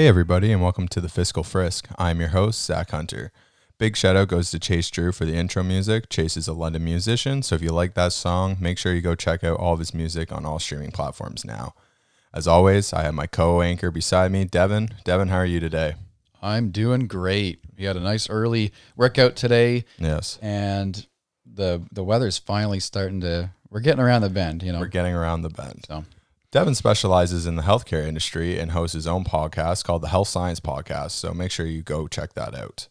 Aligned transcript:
Hey, 0.00 0.06
everybody, 0.06 0.50
and 0.50 0.62
welcome 0.62 0.88
to 0.88 1.00
the 1.02 1.10
Fiscal 1.10 1.44
Frisk. 1.44 1.86
I'm 1.98 2.20
your 2.20 2.30
host, 2.30 2.64
Zach 2.64 2.90
Hunter. 2.90 3.32
Big 3.76 3.98
shout 3.98 4.16
out 4.16 4.28
goes 4.28 4.50
to 4.50 4.58
Chase 4.58 4.88
Drew 4.88 5.12
for 5.12 5.26
the 5.26 5.34
intro 5.34 5.62
music. 5.62 6.08
Chase 6.08 6.38
is 6.38 6.48
a 6.48 6.54
London 6.54 6.82
musician, 6.82 7.42
so 7.42 7.54
if 7.54 7.60
you 7.60 7.70
like 7.70 7.92
that 7.92 8.14
song, 8.14 8.56
make 8.58 8.78
sure 8.78 8.94
you 8.94 9.02
go 9.02 9.14
check 9.14 9.44
out 9.44 9.58
all 9.60 9.74
of 9.74 9.78
his 9.78 9.92
music 9.92 10.32
on 10.32 10.46
all 10.46 10.58
streaming 10.58 10.90
platforms 10.90 11.44
now. 11.44 11.74
As 12.32 12.48
always, 12.48 12.94
I 12.94 13.02
have 13.02 13.12
my 13.12 13.26
co 13.26 13.60
anchor 13.60 13.90
beside 13.90 14.32
me, 14.32 14.46
Devin. 14.46 14.94
Devin, 15.04 15.28
how 15.28 15.36
are 15.36 15.44
you 15.44 15.60
today? 15.60 15.96
I'm 16.40 16.70
doing 16.70 17.06
great. 17.06 17.60
We 17.76 17.84
had 17.84 17.98
a 17.98 18.00
nice 18.00 18.30
early 18.30 18.72
workout 18.96 19.36
today, 19.36 19.84
Yes. 19.98 20.38
and 20.40 21.06
the 21.44 21.82
the 21.92 22.04
weather's 22.04 22.38
finally 22.38 22.80
starting 22.80 23.20
to. 23.20 23.50
We're 23.68 23.80
getting 23.80 24.00
around 24.00 24.22
the 24.22 24.30
bend, 24.30 24.62
you 24.62 24.72
know. 24.72 24.80
We're 24.80 24.86
getting 24.86 25.12
around 25.12 25.42
the 25.42 25.50
bend. 25.50 25.84
So 25.86 26.06
Devin 26.52 26.74
specializes 26.74 27.46
in 27.46 27.54
the 27.54 27.62
healthcare 27.62 28.04
industry 28.04 28.58
and 28.58 28.72
hosts 28.72 28.94
his 28.94 29.06
own 29.06 29.22
podcast 29.22 29.84
called 29.84 30.02
the 30.02 30.08
Health 30.08 30.26
Science 30.26 30.58
Podcast. 30.58 31.12
So 31.12 31.32
make 31.32 31.52
sure 31.52 31.64
you 31.64 31.80
go 31.80 32.08
check 32.08 32.32
that 32.34 32.56
out. 32.56 32.88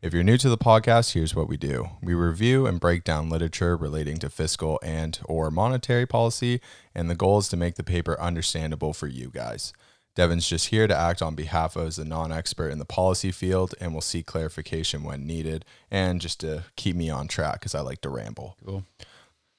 If 0.00 0.14
you're 0.14 0.22
new 0.22 0.38
to 0.38 0.48
the 0.48 0.56
podcast, 0.56 1.12
here's 1.12 1.34
what 1.34 1.46
we 1.46 1.58
do. 1.58 1.90
We 2.02 2.14
review 2.14 2.66
and 2.66 2.80
break 2.80 3.04
down 3.04 3.28
literature 3.28 3.76
relating 3.76 4.16
to 4.20 4.30
fiscal 4.30 4.80
and 4.82 5.20
or 5.26 5.50
monetary 5.50 6.06
policy, 6.06 6.62
and 6.94 7.10
the 7.10 7.14
goal 7.14 7.36
is 7.36 7.48
to 7.50 7.56
make 7.58 7.74
the 7.74 7.84
paper 7.84 8.18
understandable 8.18 8.94
for 8.94 9.08
you 9.08 9.28
guys. 9.28 9.74
Devin's 10.14 10.48
just 10.48 10.68
here 10.68 10.86
to 10.86 10.96
act 10.96 11.20
on 11.20 11.34
behalf 11.34 11.76
of 11.76 11.88
as 11.88 11.98
a 11.98 12.06
non-expert 12.06 12.70
in 12.70 12.78
the 12.78 12.86
policy 12.86 13.30
field 13.30 13.74
and 13.78 13.92
will 13.92 14.00
seek 14.00 14.24
clarification 14.24 15.04
when 15.04 15.26
needed 15.26 15.66
and 15.90 16.18
just 16.18 16.40
to 16.40 16.64
keep 16.76 16.96
me 16.96 17.10
on 17.10 17.28
track 17.28 17.60
because 17.60 17.74
I 17.74 17.80
like 17.80 18.00
to 18.00 18.08
ramble. 18.08 18.56
cool. 18.64 18.84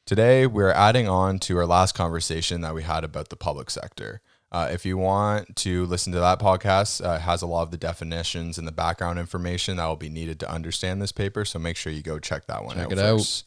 Today, 0.05 0.45
we're 0.45 0.71
adding 0.71 1.07
on 1.07 1.39
to 1.39 1.57
our 1.57 1.65
last 1.65 1.93
conversation 1.93 2.59
that 2.59 2.75
we 2.75 2.83
had 2.83 3.05
about 3.05 3.29
the 3.29 3.37
public 3.37 3.69
sector. 3.69 4.19
Uh, 4.51 4.67
if 4.69 4.85
you 4.85 4.97
want 4.97 5.55
to 5.55 5.85
listen 5.85 6.11
to 6.11 6.19
that 6.19 6.41
podcast, 6.41 7.03
uh, 7.03 7.13
it 7.13 7.21
has 7.21 7.41
a 7.41 7.47
lot 7.47 7.61
of 7.63 7.71
the 7.71 7.77
definitions 7.77 8.57
and 8.57 8.67
the 8.67 8.73
background 8.73 9.17
information 9.17 9.77
that 9.77 9.85
will 9.85 9.95
be 9.95 10.09
needed 10.09 10.41
to 10.41 10.51
understand 10.51 11.01
this 11.01 11.13
paper. 11.13 11.45
So 11.45 11.57
make 11.57 11.77
sure 11.77 11.93
you 11.93 12.01
go 12.01 12.19
check 12.19 12.47
that 12.47 12.65
one 12.65 12.75
Check 12.75 12.87
out 12.87 12.91
it 12.91 12.99
out. 12.99 13.43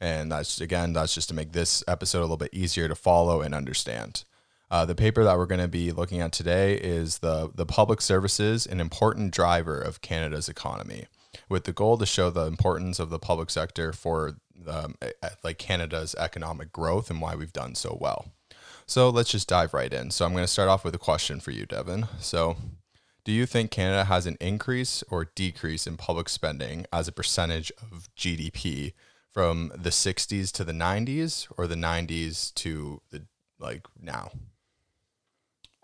And 0.00 0.32
that's 0.32 0.62
again, 0.62 0.94
that's 0.94 1.14
just 1.14 1.28
to 1.28 1.34
make 1.34 1.52
this 1.52 1.84
episode 1.86 2.20
a 2.20 2.22
little 2.22 2.38
bit 2.38 2.54
easier 2.54 2.88
to 2.88 2.94
follow 2.94 3.42
and 3.42 3.54
understand. 3.54 4.24
Uh, 4.70 4.86
the 4.86 4.94
paper 4.94 5.24
that 5.24 5.36
we're 5.36 5.44
going 5.44 5.60
to 5.60 5.68
be 5.68 5.92
looking 5.92 6.22
at 6.22 6.32
today 6.32 6.76
is 6.76 7.18
the 7.18 7.50
the 7.54 7.66
public 7.66 8.00
services, 8.00 8.66
an 8.66 8.80
important 8.80 9.30
driver 9.30 9.78
of 9.78 10.00
Canada's 10.00 10.48
economy, 10.48 11.06
with 11.50 11.64
the 11.64 11.72
goal 11.72 11.98
to 11.98 12.06
show 12.06 12.30
the 12.30 12.46
importance 12.46 12.98
of 12.98 13.10
the 13.10 13.18
public 13.18 13.50
sector 13.50 13.92
for 13.92 14.36
um, 14.66 14.96
like 15.42 15.58
Canada's 15.58 16.14
economic 16.18 16.72
growth 16.72 17.10
and 17.10 17.20
why 17.20 17.34
we've 17.34 17.52
done 17.52 17.74
so 17.74 17.96
well. 18.00 18.32
So 18.86 19.10
let's 19.10 19.30
just 19.30 19.48
dive 19.48 19.74
right 19.74 19.92
in. 19.92 20.10
So 20.10 20.24
I'm 20.24 20.32
going 20.32 20.44
to 20.44 20.48
start 20.48 20.68
off 20.68 20.84
with 20.84 20.94
a 20.94 20.98
question 20.98 21.40
for 21.40 21.50
you, 21.50 21.66
Devin. 21.66 22.06
So, 22.20 22.56
do 23.24 23.32
you 23.32 23.44
think 23.44 23.70
Canada 23.70 24.04
has 24.04 24.26
an 24.26 24.38
increase 24.40 25.04
or 25.10 25.26
decrease 25.26 25.86
in 25.86 25.98
public 25.98 26.30
spending 26.30 26.86
as 26.90 27.06
a 27.06 27.12
percentage 27.12 27.70
of 27.82 28.08
GDP 28.16 28.94
from 29.30 29.70
the 29.76 29.90
60s 29.90 30.50
to 30.52 30.64
the 30.64 30.72
90s 30.72 31.46
or 31.58 31.66
the 31.66 31.74
90s 31.74 32.54
to 32.54 33.02
the 33.10 33.26
like 33.58 33.86
now? 34.00 34.30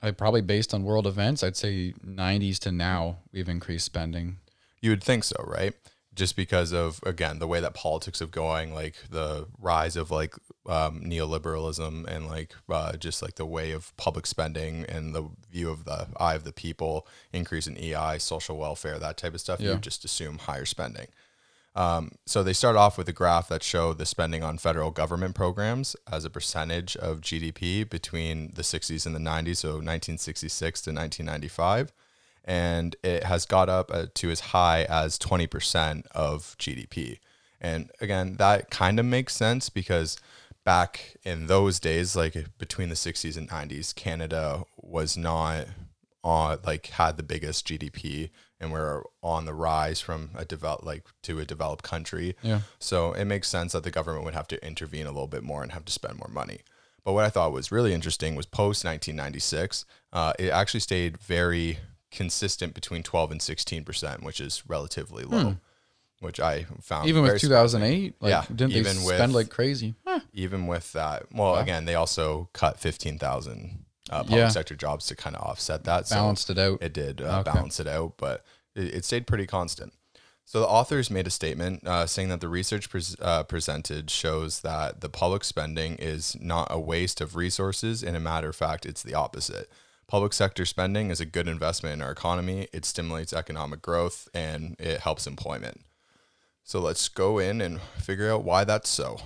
I 0.03 0.11
probably 0.13 0.41
based 0.41 0.73
on 0.73 0.85
world 0.85 1.07
events, 1.07 1.43
I'd 1.43 1.57
say 1.57 1.93
90s 2.07 2.59
to 2.61 2.73
now 2.73 3.19
we've 3.33 3.49
increased 3.49 3.85
spending. 3.85 4.39
You 4.81 4.91
would 4.91 5.05
think 5.05 5.25
so, 5.25 5.37
right? 5.47 5.75
Just 6.15 6.37
because 6.37 6.73
of 6.73 7.01
again 7.05 7.41
the 7.41 7.47
way 7.49 7.61
that 7.61 7.75
politics 7.75 8.21
of 8.21 8.31
going, 8.31 8.73
like 8.73 8.95
the 9.11 9.47
rise 9.59 9.97
of 9.97 10.11
like 10.11 10.35
um, 10.67 11.01
neoliberalism 11.01 12.07
and 12.07 12.27
like 12.29 12.55
uh, 12.71 12.97
just 12.97 13.21
like 13.23 13.35
the 13.35 13.45
way 13.47 13.73
of 13.73 13.97
public 13.97 14.27
spending 14.27 14.85
and 14.85 15.15
the 15.15 15.29
view 15.51 15.71
of 15.71 15.85
the 15.85 16.07
eye 16.19 16.35
of 16.35 16.45
the 16.45 16.53
people, 16.53 17.07
increase 17.33 17.67
in 17.67 17.77
EI, 17.77 18.19
social 18.19 18.57
welfare, 18.57 18.99
that 18.99 19.17
type 19.17 19.35
of 19.35 19.41
stuff. 19.41 19.61
You 19.61 19.67
Yeah. 19.69 19.73
would 19.75 19.83
just 19.83 20.05
assume 20.05 20.39
higher 20.39 20.65
spending. 20.65 21.09
Um, 21.77 22.13
so 22.25 22.45
they 22.45 22.53
start 22.53 22.77
off 22.77 22.97
with 22.97 23.09
a 23.09 23.13
graph 23.13 23.49
that 23.49 23.65
showed 23.65 23.99
the 23.99 24.07
spending 24.07 24.45
on 24.45 24.59
federal 24.59 24.93
government 24.93 25.35
programs 25.35 25.97
as 26.11 26.25
a 26.25 26.31
percentage 26.31 26.95
of 26.97 27.21
GDP 27.21 27.83
between 27.89 28.53
the 28.55 28.63
60s 28.63 29.05
and 29.07 29.15
the 29.17 29.19
90s, 29.19 29.57
so 29.57 29.69
1966 29.71 30.83
to 30.83 30.91
1995 30.93 31.93
and 32.45 32.95
it 33.03 33.25
has 33.25 33.47
got 33.47 33.69
up 33.69 33.91
uh, 33.93 34.07
to 34.15 34.31
as 34.31 34.41
high 34.41 34.85
as 34.85 35.19
20% 35.19 36.07
of 36.13 36.57
GDP. 36.59 37.19
And 37.61 37.91
again, 38.01 38.37
that 38.37 38.71
kind 38.71 39.01
of 39.01 39.07
makes 39.07 39.35
sense 39.35 39.71
because 39.71 40.19
back 40.65 41.17
in 41.25 41.47
those 41.47 41.81
days, 41.81 42.15
like 42.15 42.37
between 42.59 42.91
the 42.91 42.95
60s 42.95 43.37
and 43.37 43.49
90s, 43.49 43.95
Canada 43.95 44.65
was 44.77 45.17
not 45.17 45.67
on 46.23 46.59
like 46.65 46.87
had 46.87 47.17
the 47.17 47.23
biggest 47.23 47.67
GDP 47.67 48.31
and 48.59 48.73
we're 48.73 49.03
on 49.23 49.45
the 49.45 49.53
rise 49.53 50.01
from 50.01 50.31
a 50.35 50.45
develop 50.45 50.85
like 50.85 51.05
to 51.23 51.39
a 51.39 51.45
developed 51.45 51.85
country. 51.85 52.35
Yeah. 52.43 52.61
So 52.79 53.13
it 53.13 53.27
makes 53.27 53.49
sense 53.49 53.73
that 53.73 53.85
the 53.85 53.91
government 53.91 54.25
would 54.25 54.35
have 54.35 54.49
to 54.49 54.67
intervene 54.67 55.07
a 55.07 55.13
little 55.13 55.27
bit 55.27 55.43
more 55.43 55.63
and 55.63 55.73
have 55.73 55.85
to 55.85 55.93
spend 55.93 56.19
more 56.19 56.31
money. 56.31 56.61
But 57.05 57.13
what 57.13 57.25
I 57.25 57.31
thought 57.31 57.53
was 57.53 57.71
really 57.71 57.93
interesting 57.93 58.35
was 58.35 58.47
post 58.47 58.85
1996, 58.85 59.85
uh, 60.13 60.33
it 60.39 60.49
actually 60.49 60.81
stayed 60.81 61.19
very 61.19 61.79
consistent 62.15 62.75
between 62.75 63.03
12 63.03 63.33
and 63.33 63.43
16 63.43 63.85
percent, 63.85 64.23
which 64.23 64.41
is 64.41 64.63
relatively 64.69 65.25
low, 65.25 65.57
which 66.21 66.41
I 66.41 66.67
found 66.81 67.09
Even 67.09 67.23
with 67.23 67.41
2008, 67.41 68.15
like 68.21 68.31
Yeah, 68.31 68.45
didn't 68.55 68.73
they 68.73 68.79
even 68.79 69.03
with- 69.05 69.17
spend 69.17 69.33
like 69.35 69.51
crazy? 69.51 69.95
Huh. 70.07 70.21
even 70.33 70.67
with 70.67 70.93
that. 70.93 71.27
Well, 71.33 71.57
again, 71.57 71.85
they 71.85 71.95
also 71.95 72.49
cut 72.53 72.79
15,000 72.81 73.85
uh, 74.11 74.19
public 74.23 74.39
Yeah. 74.39 74.49
sector 74.49 74.75
jobs 74.77 75.07
to 75.07 75.17
kind 75.17 75.35
of 75.37 75.43
offset 75.43 75.85
that. 75.85 76.07
So 76.09 76.17
Balanced 76.17 76.51
it 76.51 76.59
out. 76.59 76.83
it 76.83 76.93
did 76.93 77.21
uh, 77.21 77.41
Okay. 77.41 77.53
balance 77.53 77.81
it 77.81 77.87
out, 77.87 78.15
but 78.17 78.45
it, 78.75 78.95
it 78.95 79.05
stayed 79.05 79.27
pretty 79.27 79.47
constant. 79.47 79.93
So 80.47 80.61
the 80.61 80.69
authors 80.69 81.11
made 81.11 81.27
a 81.27 81.31
statement 81.31 81.87
uh, 81.87 82.07
saying 82.07 82.29
that 82.29 82.43
the 82.43 82.49
research 82.51 82.91
pres- 82.91 83.17
uh, 83.19 83.45
presented 83.45 84.11
shows 84.11 84.61
that 84.61 85.01
the 85.01 85.09
public 85.09 85.43
spending 85.43 85.97
is 85.97 86.37
not 86.39 86.69
a 86.71 86.79
waste 86.79 87.23
of 87.23 87.35
resources. 87.35 88.03
In 88.03 88.15
a 88.15 88.21
matter 88.21 88.51
of 88.51 88.57
fact, 88.57 88.85
it's 88.85 89.03
the 89.03 89.15
opposite. 89.15 89.71
Public 90.07 90.33
sector 90.33 90.65
spending 90.67 91.11
is 91.11 91.21
a 91.21 91.27
good 91.27 91.49
investment 91.49 91.95
in 91.95 92.03
our 92.03 92.11
economy. 92.13 92.69
It 92.73 92.85
stimulates 92.85 93.33
economic 93.33 93.81
growth 93.83 94.29
and 94.35 94.77
it 94.79 95.01
helps 95.01 95.27
employment. 95.27 95.81
So 96.63 96.81
let's 96.81 97.09
go 97.09 97.39
in 97.39 97.61
and 97.61 97.81
figure 97.99 98.31
out 98.33 98.45
why 98.45 98.65
that's 98.65 98.89
so. 98.89 99.19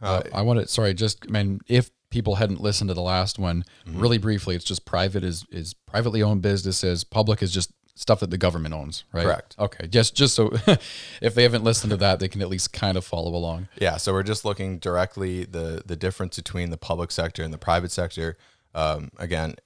Uh, 0.00 0.22
I 0.32 0.42
want 0.42 0.60
to 0.60 0.68
sorry, 0.68 0.94
just 0.94 1.24
I 1.28 1.30
mean, 1.30 1.60
if 1.66 1.90
people 2.10 2.36
hadn't 2.36 2.60
listened 2.60 2.88
to 2.88 2.94
the 2.94 3.02
last 3.02 3.38
one, 3.38 3.64
Mm-hmm. 3.86 4.00
really 4.00 4.18
briefly, 4.18 4.54
it's 4.54 4.64
just 4.64 4.84
private 4.84 5.24
is 5.24 5.44
is 5.50 5.74
privately 5.86 6.22
owned 6.22 6.42
businesses, 6.42 7.04
public 7.04 7.42
is 7.42 7.52
just 7.52 7.72
stuff 7.96 8.20
that 8.20 8.30
the 8.30 8.38
government 8.38 8.72
owns, 8.74 9.02
right? 9.12 9.24
Correct. 9.24 9.56
Okay, 9.58 9.88
just 9.88 10.14
just 10.14 10.34
so 10.36 10.52
if 11.20 11.34
they 11.34 11.42
haven't 11.42 11.64
listened 11.64 11.90
to 11.90 11.96
that, 11.96 12.20
they 12.20 12.28
can 12.28 12.40
at 12.42 12.48
least 12.48 12.72
kind 12.72 12.96
of 12.96 13.04
follow 13.04 13.34
along. 13.34 13.66
Yeah, 13.80 13.96
so 13.96 14.12
we're 14.12 14.22
just 14.22 14.44
looking 14.44 14.78
directly 14.78 15.44
the 15.44 15.82
the 15.84 15.96
difference 15.96 16.36
between 16.36 16.70
the 16.70 16.76
public 16.78 17.10
sector 17.10 17.42
and 17.42 17.52
the 17.52 17.58
private 17.58 17.90
sector. 17.90 18.36
Um, 18.74 19.10
again, 19.18 19.56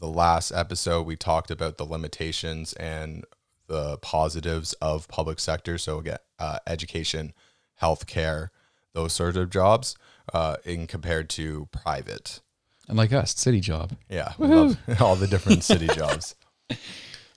the 0.00 0.08
last 0.08 0.52
episode 0.52 1.06
we 1.06 1.16
talked 1.16 1.50
about 1.50 1.76
the 1.76 1.84
limitations 1.84 2.72
and 2.74 3.24
the 3.66 3.98
positives 3.98 4.72
of 4.74 5.08
public 5.08 5.40
sector. 5.40 5.78
So 5.78 5.98
again, 5.98 6.18
uh, 6.38 6.58
education, 6.66 7.32
healthcare, 7.80 8.48
those 8.94 9.12
sort 9.12 9.36
of 9.36 9.50
jobs, 9.50 9.96
uh, 10.32 10.56
in 10.64 10.86
compared 10.86 11.28
to 11.30 11.68
private. 11.72 12.40
And 12.88 12.96
like 12.96 13.12
us, 13.12 13.34
city 13.36 13.60
job. 13.60 13.92
Yeah, 14.08 14.32
we 14.38 14.46
love 14.46 14.78
all 15.00 15.16
the 15.16 15.26
different 15.26 15.64
city 15.64 15.86
jobs. 15.94 16.34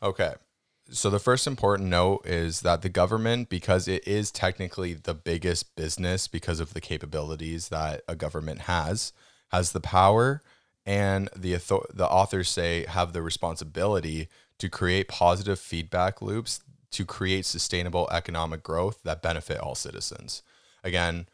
Okay. 0.02 0.34
So 0.90 1.10
the 1.10 1.20
first 1.20 1.48
important 1.48 1.90
note 1.90 2.26
is 2.26 2.62
that 2.62 2.82
the 2.82 2.90
government, 2.90 3.50
because 3.50 3.88
it 3.88 4.06
is 4.08 4.32
technically 4.32 4.94
the 4.94 5.14
biggest 5.14 5.76
business 5.76 6.28
because 6.28 6.60
of 6.60 6.74
the 6.74 6.82
capabilities 6.82 7.70
that 7.70 8.02
a 8.08 8.16
government 8.16 8.62
has, 8.62 9.14
has 9.52 9.72
the 9.72 9.80
power 9.80 10.42
and 10.92 11.30
the 11.36 11.56
author- 11.56 11.88
the 11.94 12.08
authors 12.08 12.50
say 12.50 12.86
have 12.86 13.14
the 13.14 13.22
responsibility 13.22 14.28
to 14.58 14.68
create 14.70 15.08
positive 15.08 15.58
feedback 15.58 16.22
loops 16.22 16.60
to 16.92 17.06
create 17.06 17.46
sustainable 17.46 18.10
economic 18.12 18.62
growth 18.62 19.02
that 19.04 19.22
benefit 19.22 19.58
all 19.58 19.76
citizens. 19.76 20.44
Again, 20.84 21.28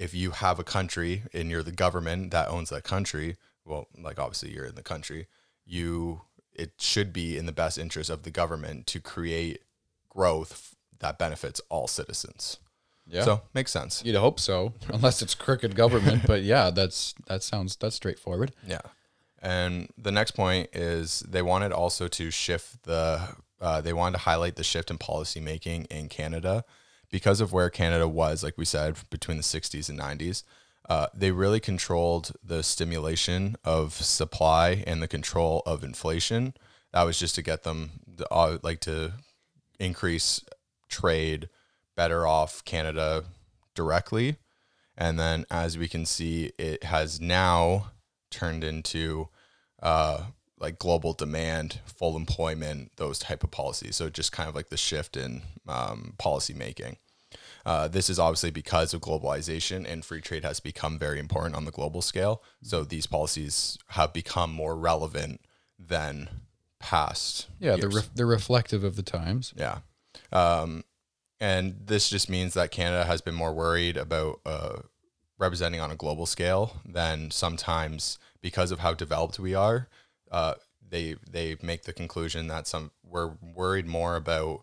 if 0.00 0.12
you 0.14 0.32
have 0.32 0.58
a 0.58 0.64
country 0.64 1.22
and 1.32 1.48
you're 1.48 1.62
the 1.62 1.70
government 1.70 2.32
that 2.32 2.48
owns 2.48 2.70
that 2.70 2.82
country, 2.82 3.36
well, 3.64 3.86
like 3.96 4.18
obviously 4.18 4.50
you're 4.52 4.66
in 4.66 4.74
the 4.74 4.82
country, 4.82 5.28
you 5.64 6.22
it 6.52 6.72
should 6.78 7.12
be 7.12 7.36
in 7.36 7.46
the 7.46 7.52
best 7.52 7.78
interest 7.78 8.10
of 8.10 8.22
the 8.24 8.30
government 8.30 8.86
to 8.88 9.00
create 9.00 9.62
growth 10.08 10.74
that 10.98 11.18
benefits 11.18 11.60
all 11.68 11.86
citizens. 11.86 12.58
Yeah. 13.06 13.22
So 13.24 13.42
makes 13.52 13.70
sense. 13.70 14.02
You'd 14.04 14.16
hope 14.16 14.40
so, 14.40 14.72
unless 14.88 15.22
it's 15.22 15.34
crooked 15.34 15.76
government. 15.76 16.22
but 16.26 16.42
yeah, 16.42 16.70
that's 16.70 17.14
that 17.26 17.42
sounds 17.44 17.76
that's 17.76 17.94
straightforward. 17.96 18.52
Yeah. 18.66 18.80
And 19.44 19.90
the 19.98 20.10
next 20.10 20.30
point 20.30 20.70
is 20.72 21.20
they 21.20 21.42
wanted 21.42 21.70
also 21.70 22.08
to 22.08 22.30
shift 22.30 22.84
the, 22.84 23.36
uh, 23.60 23.82
they 23.82 23.92
wanted 23.92 24.18
to 24.18 24.24
highlight 24.24 24.56
the 24.56 24.64
shift 24.64 24.90
in 24.90 24.96
policymaking 24.96 25.86
in 25.88 26.08
Canada 26.08 26.64
because 27.10 27.42
of 27.42 27.52
where 27.52 27.68
Canada 27.68 28.08
was, 28.08 28.42
like 28.42 28.56
we 28.56 28.64
said, 28.64 28.96
between 29.10 29.36
the 29.36 29.42
60s 29.42 29.90
and 29.90 30.00
90s. 30.00 30.44
Uh, 30.88 31.08
they 31.14 31.30
really 31.30 31.60
controlled 31.60 32.32
the 32.42 32.62
stimulation 32.62 33.56
of 33.64 33.92
supply 33.92 34.82
and 34.86 35.02
the 35.02 35.08
control 35.08 35.62
of 35.66 35.84
inflation. 35.84 36.54
that 36.92 37.02
was 37.02 37.18
just 37.18 37.34
to 37.34 37.42
get 37.42 37.64
them 37.64 38.00
uh, 38.30 38.56
like 38.62 38.80
to 38.80 39.12
increase 39.78 40.40
trade 40.88 41.50
better 41.96 42.26
off 42.26 42.64
Canada 42.64 43.24
directly. 43.74 44.36
And 44.96 45.18
then 45.18 45.44
as 45.50 45.76
we 45.76 45.88
can 45.88 46.06
see, 46.06 46.52
it 46.58 46.84
has 46.84 47.20
now 47.20 47.90
turned 48.30 48.64
into 48.64 49.28
uh, 49.84 50.24
like 50.58 50.78
global 50.78 51.12
demand, 51.12 51.80
full 51.84 52.16
employment, 52.16 52.90
those 52.96 53.18
type 53.18 53.44
of 53.44 53.50
policies. 53.50 53.96
So 53.96 54.08
just 54.08 54.32
kind 54.32 54.48
of 54.48 54.54
like 54.54 54.70
the 54.70 54.76
shift 54.76 55.16
in 55.16 55.42
um, 55.68 56.14
policy 56.18 56.54
making. 56.54 56.96
Uh, 57.66 57.88
this 57.88 58.10
is 58.10 58.18
obviously 58.18 58.50
because 58.50 58.92
of 58.94 59.00
globalization 59.00 59.90
and 59.90 60.04
free 60.04 60.20
trade 60.20 60.44
has 60.44 60.60
become 60.60 60.98
very 60.98 61.18
important 61.18 61.54
on 61.54 61.64
the 61.64 61.70
global 61.70 62.02
scale. 62.02 62.42
So 62.62 62.84
these 62.84 63.06
policies 63.06 63.78
have 63.88 64.12
become 64.12 64.52
more 64.52 64.76
relevant 64.76 65.40
than 65.78 66.28
past. 66.78 67.48
Yeah, 67.58 67.76
they're, 67.76 67.84
years. 67.90 67.94
ref- 67.94 68.14
they're 68.14 68.26
reflective 68.26 68.84
of 68.84 68.96
the 68.96 69.02
times. 69.02 69.54
Yeah. 69.56 69.78
Um, 70.32 70.84
and 71.40 71.76
this 71.86 72.08
just 72.08 72.30
means 72.30 72.54
that 72.54 72.70
Canada 72.70 73.04
has 73.04 73.20
been 73.20 73.34
more 73.34 73.52
worried 73.52 73.96
about 73.96 74.40
uh, 74.46 74.76
representing 75.38 75.80
on 75.80 75.90
a 75.90 75.96
global 75.96 76.26
scale 76.26 76.80
than 76.86 77.30
sometimes 77.30 78.18
because 78.44 78.70
of 78.70 78.80
how 78.80 78.92
developed 78.92 79.38
we 79.38 79.54
are. 79.54 79.88
Uh, 80.30 80.52
they 80.86 81.16
they 81.28 81.56
make 81.62 81.84
the 81.84 81.94
conclusion 81.94 82.46
that 82.48 82.66
some 82.66 82.90
we're 83.02 83.32
worried 83.42 83.86
more 83.86 84.16
about 84.16 84.60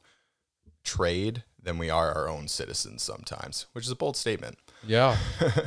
trade 0.83 1.43
than 1.61 1.79
we 1.79 1.89
are 1.89 2.13
our 2.13 2.29
own 2.29 2.47
citizens 2.47 3.01
sometimes, 3.01 3.65
which 3.73 3.85
is 3.85 3.91
a 3.91 3.95
bold 3.95 4.15
statement. 4.15 4.57
Yeah. 4.87 5.17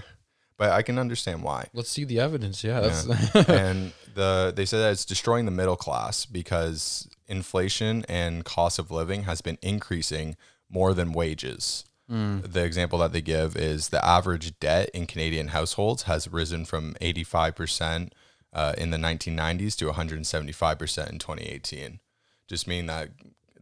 But 0.57 0.71
I 0.71 0.83
can 0.83 1.01
understand 1.01 1.43
why. 1.43 1.67
Let's 1.73 1.91
see 1.91 2.05
the 2.05 2.21
evidence. 2.21 2.63
Yeah. 2.63 2.79
That's, 2.79 3.35
and 3.49 3.93
the 4.15 4.53
they 4.55 4.65
said 4.65 4.79
that 4.79 4.93
it's 4.93 5.05
destroying 5.05 5.47
the 5.47 5.51
middle 5.51 5.75
class 5.75 6.27
because 6.27 7.09
inflation 7.27 8.05
and 8.09 8.45
cost 8.45 8.79
of 8.79 8.93
living 8.93 9.25
has 9.25 9.41
been 9.41 9.59
increasing 9.63 10.37
more 10.71 10.95
than 10.95 11.13
wages. 11.13 11.85
The 12.09 12.65
example 12.65 12.99
that 12.99 13.13
they 13.13 13.23
give 13.23 13.57
is 13.57 13.89
the 13.89 14.05
average 14.05 14.59
debt 14.61 14.91
in 14.93 15.07
Canadian 15.07 15.49
households 15.49 16.03
has 16.05 16.29
risen 16.29 16.65
from 16.65 16.95
85% 17.01 18.11
uh, 18.53 18.75
in 18.77 18.91
the 18.91 18.99
1990s 18.99 19.77
to 19.77 19.91
175% 19.91 21.11
in 21.11 21.19
2018. 21.19 22.01
Just 22.47 22.69
meaning 22.69 22.87
that 22.87 23.11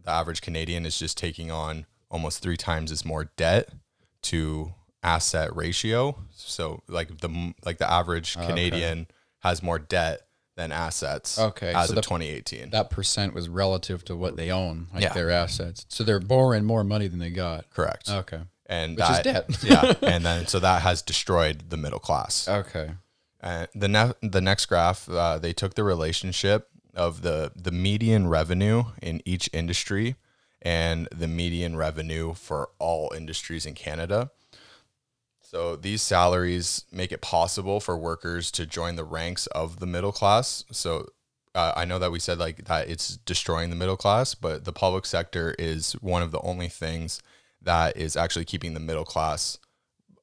the 0.03 0.11
average 0.11 0.41
Canadian 0.41 0.85
is 0.85 0.99
just 0.99 1.17
taking 1.17 1.50
on 1.50 1.87
almost 2.11 2.43
three 2.43 2.56
times 2.56 2.91
as 2.91 3.05
more 3.05 3.31
debt 3.37 3.69
to 4.23 4.75
asset 5.03 5.55
ratio. 5.55 6.17
So 6.33 6.83
like 6.88 7.19
the 7.21 7.55
like 7.65 7.79
the 7.79 7.91
average 7.91 8.37
Canadian 8.37 9.06
has 9.41 9.62
more 9.62 9.79
debt 9.79 10.23
than 10.56 10.70
assets. 10.72 11.38
Okay, 11.38 11.72
as 11.75 11.87
so 11.88 11.93
of 11.93 11.96
the- 11.96 12.02
2018. 12.02 12.70
that 12.70 12.90
percent 12.90 13.34
was 13.34 13.49
relative 13.49 14.04
to 14.04 14.14
what 14.16 14.37
they 14.37 14.50
own, 14.50 14.88
like 14.93 15.02
Yeah. 15.02 15.12
their 15.12 15.31
assets. 15.31 15.87
So 15.88 16.04
they're 16.04 16.20
borrowing 16.20 16.64
more 16.64 16.84
money 16.84 17.08
than 17.08 17.19
they 17.19 17.31
got. 17.31 17.70
Correct. 17.70 18.08
Okay. 18.10 18.40
and 18.66 18.96
Which 18.96 19.04
is 19.10 19.20
that, 19.22 19.25
debt. 19.25 19.58
yeah, 19.64 19.94
and 20.08 20.25
then 20.25 20.46
so 20.46 20.58
that 20.58 20.82
has 20.82 21.02
destroyed 21.02 21.70
the 21.70 21.76
middle 21.76 21.99
class. 21.99 22.49
Okay. 22.49 22.93
Uh, 23.43 23.66
the 23.75 23.88
ne- 23.88 24.12
the 24.22 24.40
next 24.40 24.66
graph, 24.66 25.08
uh, 25.10 25.37
they 25.38 25.52
took 25.52 25.75
the 25.75 25.84
relationship 25.84 26.69
of 26.94 27.22
the 27.22 27.52
the 27.56 27.72
median 27.72 28.28
revenue 28.28 28.84
in 29.02 29.20
each 29.25 29.50
industry 29.52 30.14
and 30.62 31.08
the 31.10 31.26
median 31.26 31.76
revenue 31.76 32.34
for 32.34 32.69
all 32.78 33.12
industries 33.16 33.66
in 33.66 33.75
Canada. 33.75 34.31
So 35.52 35.76
these 35.76 36.00
salaries 36.00 36.84
make 36.90 37.12
it 37.12 37.20
possible 37.20 37.78
for 37.78 37.96
workers 37.96 38.50
to 38.52 38.64
join 38.64 38.96
the 38.96 39.04
ranks 39.04 39.46
of 39.49 39.81
the 39.81 39.87
middle 39.87 40.12
class. 40.12 40.64
So 40.72 41.08
uh, 41.54 41.72
I 41.76 41.84
know 41.84 41.99
that 41.99 42.10
we 42.10 42.19
said 42.19 42.38
like 42.38 42.64
that 42.64 42.88
it's 42.88 43.19
destroying 43.19 43.69
the 43.69 43.76
middle 43.76 43.99
class, 43.99 44.34
but 44.34 44.64
the 44.64 44.72
public 44.72 45.04
sector 45.04 45.54
is 45.58 45.93
one 45.94 46.22
of 46.22 46.31
the 46.31 46.40
only 46.40 46.69
things 46.69 47.22
that 47.60 47.96
is 47.96 48.16
actually 48.16 48.46
keeping 48.46 48.72
the 48.75 48.81
middle 48.81 49.04
class 49.04 49.58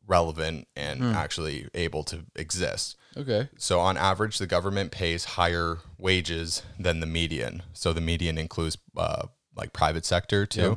relevant 0.08 0.68
and 0.76 1.04
actually 1.04 1.68
able 1.76 2.04
to 2.04 2.26
exist. 2.36 2.98
Okay. 3.16 3.50
So 3.58 3.80
on 3.80 3.96
average, 3.98 4.40
the 4.40 4.48
government 4.48 4.92
pays 4.92 5.24
higher 5.24 5.78
wages 6.00 6.64
than 6.80 7.00
the 7.00 7.06
median. 7.06 7.62
So 7.74 7.94
the 7.94 8.02
median 8.02 8.40
includes 8.40 8.78
uh, 8.98 9.28
like 9.56 9.74
private 9.74 10.06
sector 10.06 10.48
too. 10.48 10.62
Yeah. 10.62 10.76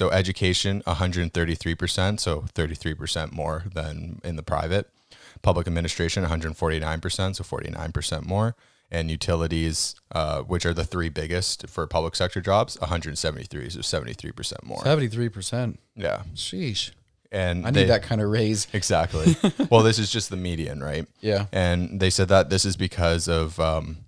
So 0.00 0.08
education, 0.08 0.82
133%, 0.86 2.20
so 2.20 2.40
33% 2.54 3.32
more 3.32 3.64
than 3.74 4.18
in 4.24 4.36
the 4.36 4.42
private. 4.42 4.88
Public 5.42 5.66
administration, 5.66 6.24
149%, 6.24 7.36
so 7.36 7.44
49% 7.44 8.24
more. 8.24 8.56
And 8.90 9.10
utilities, 9.10 9.94
uh, 10.12 10.40
which 10.40 10.64
are 10.64 10.72
the 10.72 10.84
three 10.86 11.10
biggest 11.10 11.68
for 11.68 11.86
public 11.86 12.16
sector 12.16 12.40
jobs, 12.40 12.80
173, 12.80 13.68
so 13.68 13.80
73% 13.80 14.64
more. 14.64 14.82
Seventy-three 14.82 15.28
percent. 15.28 15.78
Yeah. 15.94 16.22
Sheesh. 16.34 16.92
And 17.30 17.66
I 17.66 17.70
they- 17.70 17.82
need 17.82 17.90
that 17.90 18.02
kind 18.02 18.22
of 18.22 18.30
raise. 18.30 18.68
Exactly. 18.72 19.36
well, 19.70 19.82
this 19.82 19.98
is 19.98 20.10
just 20.10 20.30
the 20.30 20.36
median, 20.38 20.82
right? 20.82 21.06
Yeah. 21.20 21.44
and 21.52 22.00
they 22.00 22.08
said 22.08 22.28
that 22.28 22.48
this 22.48 22.64
is 22.64 22.78
because 22.78 23.28
of 23.28 23.60
um, 23.60 23.98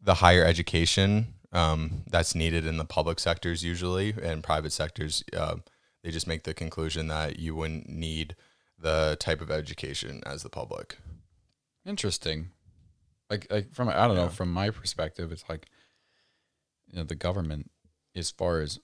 the 0.00 0.14
higher 0.14 0.44
education 0.44 1.34
um, 1.56 2.02
that's 2.08 2.34
needed 2.34 2.66
in 2.66 2.76
the 2.76 2.84
public 2.84 3.18
sectors 3.18 3.64
usually 3.64 4.14
and 4.22 4.42
private 4.42 4.72
sectors 4.72 5.24
uh, 5.32 5.56
they 6.02 6.10
just 6.10 6.26
make 6.26 6.44
the 6.44 6.54
conclusion 6.54 7.08
that 7.08 7.38
you 7.38 7.54
wouldn't 7.54 7.88
need 7.88 8.36
the 8.78 9.16
type 9.18 9.40
of 9.40 9.50
education 9.50 10.20
as 10.26 10.42
the 10.42 10.50
public 10.50 10.98
Interesting. 11.86 12.48
Like, 13.30 13.46
like 13.50 13.72
from 13.72 13.88
I 13.88 14.06
don't 14.06 14.16
know 14.16 14.28
from 14.28 14.52
my 14.52 14.70
perspective, 14.70 15.32
it's 15.32 15.48
like 15.48 15.68
you 16.88 16.98
know 16.98 17.04
the 17.04 17.14
government, 17.14 17.70
as 18.14 18.30
far 18.30 18.60
as 18.60 18.80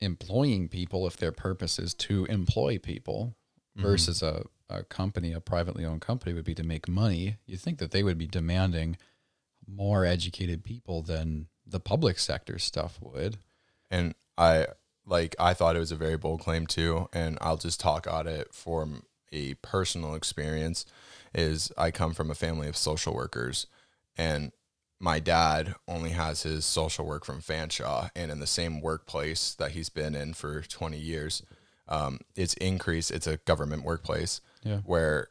employing 0.00 0.68
people, 0.68 1.06
if 1.06 1.16
their 1.16 1.32
purpose 1.32 1.78
is 1.78 1.94
to 1.94 2.24
employ 2.26 2.78
people, 2.78 3.36
versus 3.76 4.22
a, 4.22 4.44
a 4.68 4.82
company, 4.84 5.32
a 5.32 5.40
privately 5.40 5.84
owned 5.84 6.00
company, 6.00 6.32
would 6.32 6.44
be 6.44 6.54
to 6.54 6.64
make 6.64 6.88
money. 6.88 7.36
You 7.46 7.56
think 7.56 7.78
that 7.78 7.92
they 7.92 8.02
would 8.02 8.18
be 8.18 8.26
demanding 8.26 8.96
more 9.66 10.04
educated 10.04 10.64
people 10.64 11.02
than 11.02 11.46
the 11.76 11.80
public 11.80 12.18
sector 12.18 12.58
stuff 12.58 12.98
would. 13.02 13.36
and 13.90 14.14
i 14.38 14.66
like 15.04 15.36
i 15.38 15.52
thought 15.52 15.76
it 15.76 15.78
was 15.78 15.92
a 15.92 15.96
very 15.96 16.16
bold 16.16 16.40
claim 16.40 16.66
too 16.66 17.06
and 17.12 17.36
i'll 17.42 17.58
just 17.58 17.78
talk 17.78 18.06
on 18.10 18.26
it 18.26 18.48
from 18.54 19.02
a 19.30 19.52
personal 19.60 20.14
experience 20.14 20.86
is 21.34 21.70
i 21.76 21.90
come 21.90 22.14
from 22.14 22.30
a 22.30 22.34
family 22.34 22.66
of 22.66 22.76
social 22.78 23.14
workers 23.14 23.66
and 24.16 24.52
my 24.98 25.20
dad 25.20 25.74
only 25.86 26.10
has 26.10 26.44
his 26.44 26.64
social 26.64 27.04
work 27.04 27.26
from 27.26 27.42
fanshawe 27.42 28.08
and 28.16 28.30
in 28.30 28.40
the 28.40 28.46
same 28.46 28.80
workplace 28.80 29.54
that 29.54 29.72
he's 29.72 29.90
been 29.90 30.14
in 30.14 30.32
for 30.32 30.62
20 30.62 30.96
years 30.96 31.42
um, 31.88 32.18
it's 32.34 32.54
increased 32.54 33.10
it's 33.10 33.26
a 33.26 33.36
government 33.44 33.84
workplace 33.84 34.40
Yeah. 34.64 34.78
where 34.86 35.28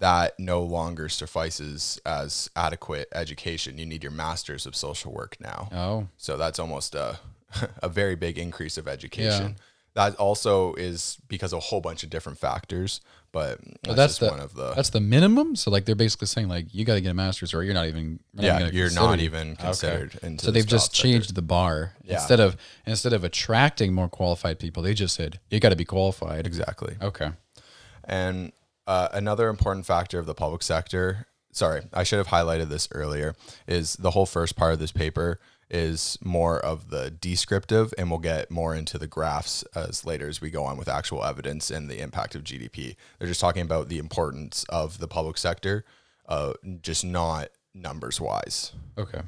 that 0.00 0.38
no 0.38 0.62
longer 0.62 1.08
suffices 1.08 2.00
as 2.04 2.50
adequate 2.56 3.06
education 3.14 3.78
you 3.78 3.86
need 3.86 4.02
your 4.02 4.12
master's 4.12 4.66
of 4.66 4.74
social 4.74 5.12
work 5.12 5.36
now 5.40 5.68
Oh, 5.72 6.08
so 6.16 6.36
that's 6.36 6.58
almost 6.58 6.94
a, 6.94 7.18
a 7.82 7.88
very 7.88 8.16
big 8.16 8.36
increase 8.38 8.76
of 8.78 8.86
education. 8.88 9.56
That 9.94 10.14
also 10.16 10.74
is 10.74 11.18
because 11.26 11.52
of 11.52 11.56
a 11.58 11.60
whole 11.60 11.80
bunch 11.80 12.04
of 12.04 12.10
different 12.10 12.38
factors, 12.38 13.00
but 13.32 13.58
that's, 13.60 13.86
Well, 13.88 13.96
that's 13.96 14.18
the 14.18 14.28
one 14.28 14.38
of 14.40 14.54
the. 14.54 14.72
that's 14.74 14.90
the 14.90 15.00
minimum. 15.00 15.56
So 15.56 15.68
like 15.72 15.84
they're 15.84 15.96
basically 15.96 16.28
saying 16.28 16.48
like 16.48 16.72
you 16.72 16.84
got 16.84 16.94
to 16.94 17.00
get 17.00 17.10
a 17.10 17.14
master's 17.14 17.52
or 17.52 17.64
you're 17.64 17.74
not 17.74 17.88
even 17.88 18.20
we're 18.32 18.44
yeah, 18.44 18.60
gonna 18.60 18.70
you're 18.72 18.86
consider 18.86 19.06
not 19.06 19.18
even 19.18 19.56
considered 19.56 20.16
into. 20.22 20.44
So 20.44 20.52
they've 20.52 20.64
just 20.66 20.94
changed 20.94 21.34
the 21.34 21.42
bar 21.42 21.94
Yeah. 22.04 22.14
instead 22.14 22.38
of 22.38 22.56
instead 22.86 23.12
of 23.12 23.24
attracting 23.24 23.92
more 23.92 24.08
qualified 24.08 24.60
people, 24.60 24.80
they 24.84 24.94
just 24.94 25.16
said 25.16 25.40
you 25.50 25.58
got 25.58 25.70
to 25.70 25.76
be 25.76 25.84
qualified. 25.84 26.46
exactly. 26.46 26.94
Okay. 27.02 27.30
And 28.04 28.52
uh, 28.90 29.08
another 29.12 29.48
important 29.48 29.86
factor 29.86 30.18
of 30.18 30.26
the 30.26 30.34
public 30.34 30.64
sector, 30.64 31.26
sorry, 31.52 31.82
I 31.92 32.02
should 32.02 32.18
have 32.18 32.26
highlighted 32.26 32.70
this 32.70 32.88
earlier, 32.90 33.36
is 33.68 33.94
the 33.94 34.10
whole 34.10 34.26
first 34.26 34.56
part 34.56 34.72
of 34.72 34.80
this 34.80 34.90
paper 34.90 35.38
is 35.70 36.18
more 36.24 36.58
of 36.58 36.90
the 36.90 37.08
descriptive, 37.08 37.94
and 37.96 38.10
we'll 38.10 38.18
get 38.18 38.50
more 38.50 38.74
into 38.74 38.98
the 38.98 39.06
graphs 39.06 39.62
as 39.76 40.04
later 40.04 40.26
as 40.26 40.40
we 40.40 40.50
go 40.50 40.64
on 40.64 40.76
with 40.76 40.88
actual 40.88 41.24
evidence 41.24 41.70
and 41.70 41.88
the 41.88 42.00
impact 42.00 42.34
of 42.34 42.42
GDP. 42.42 42.96
They're 43.20 43.28
just 43.28 43.40
talking 43.40 43.62
about 43.62 43.88
the 43.88 43.98
importance 43.98 44.64
of 44.68 44.98
the 44.98 45.06
public 45.06 45.38
sector, 45.38 45.84
uh, 46.28 46.54
just 46.82 47.04
not 47.04 47.50
numbers 47.72 48.20
wise. 48.20 48.72
Okay. 48.98 49.20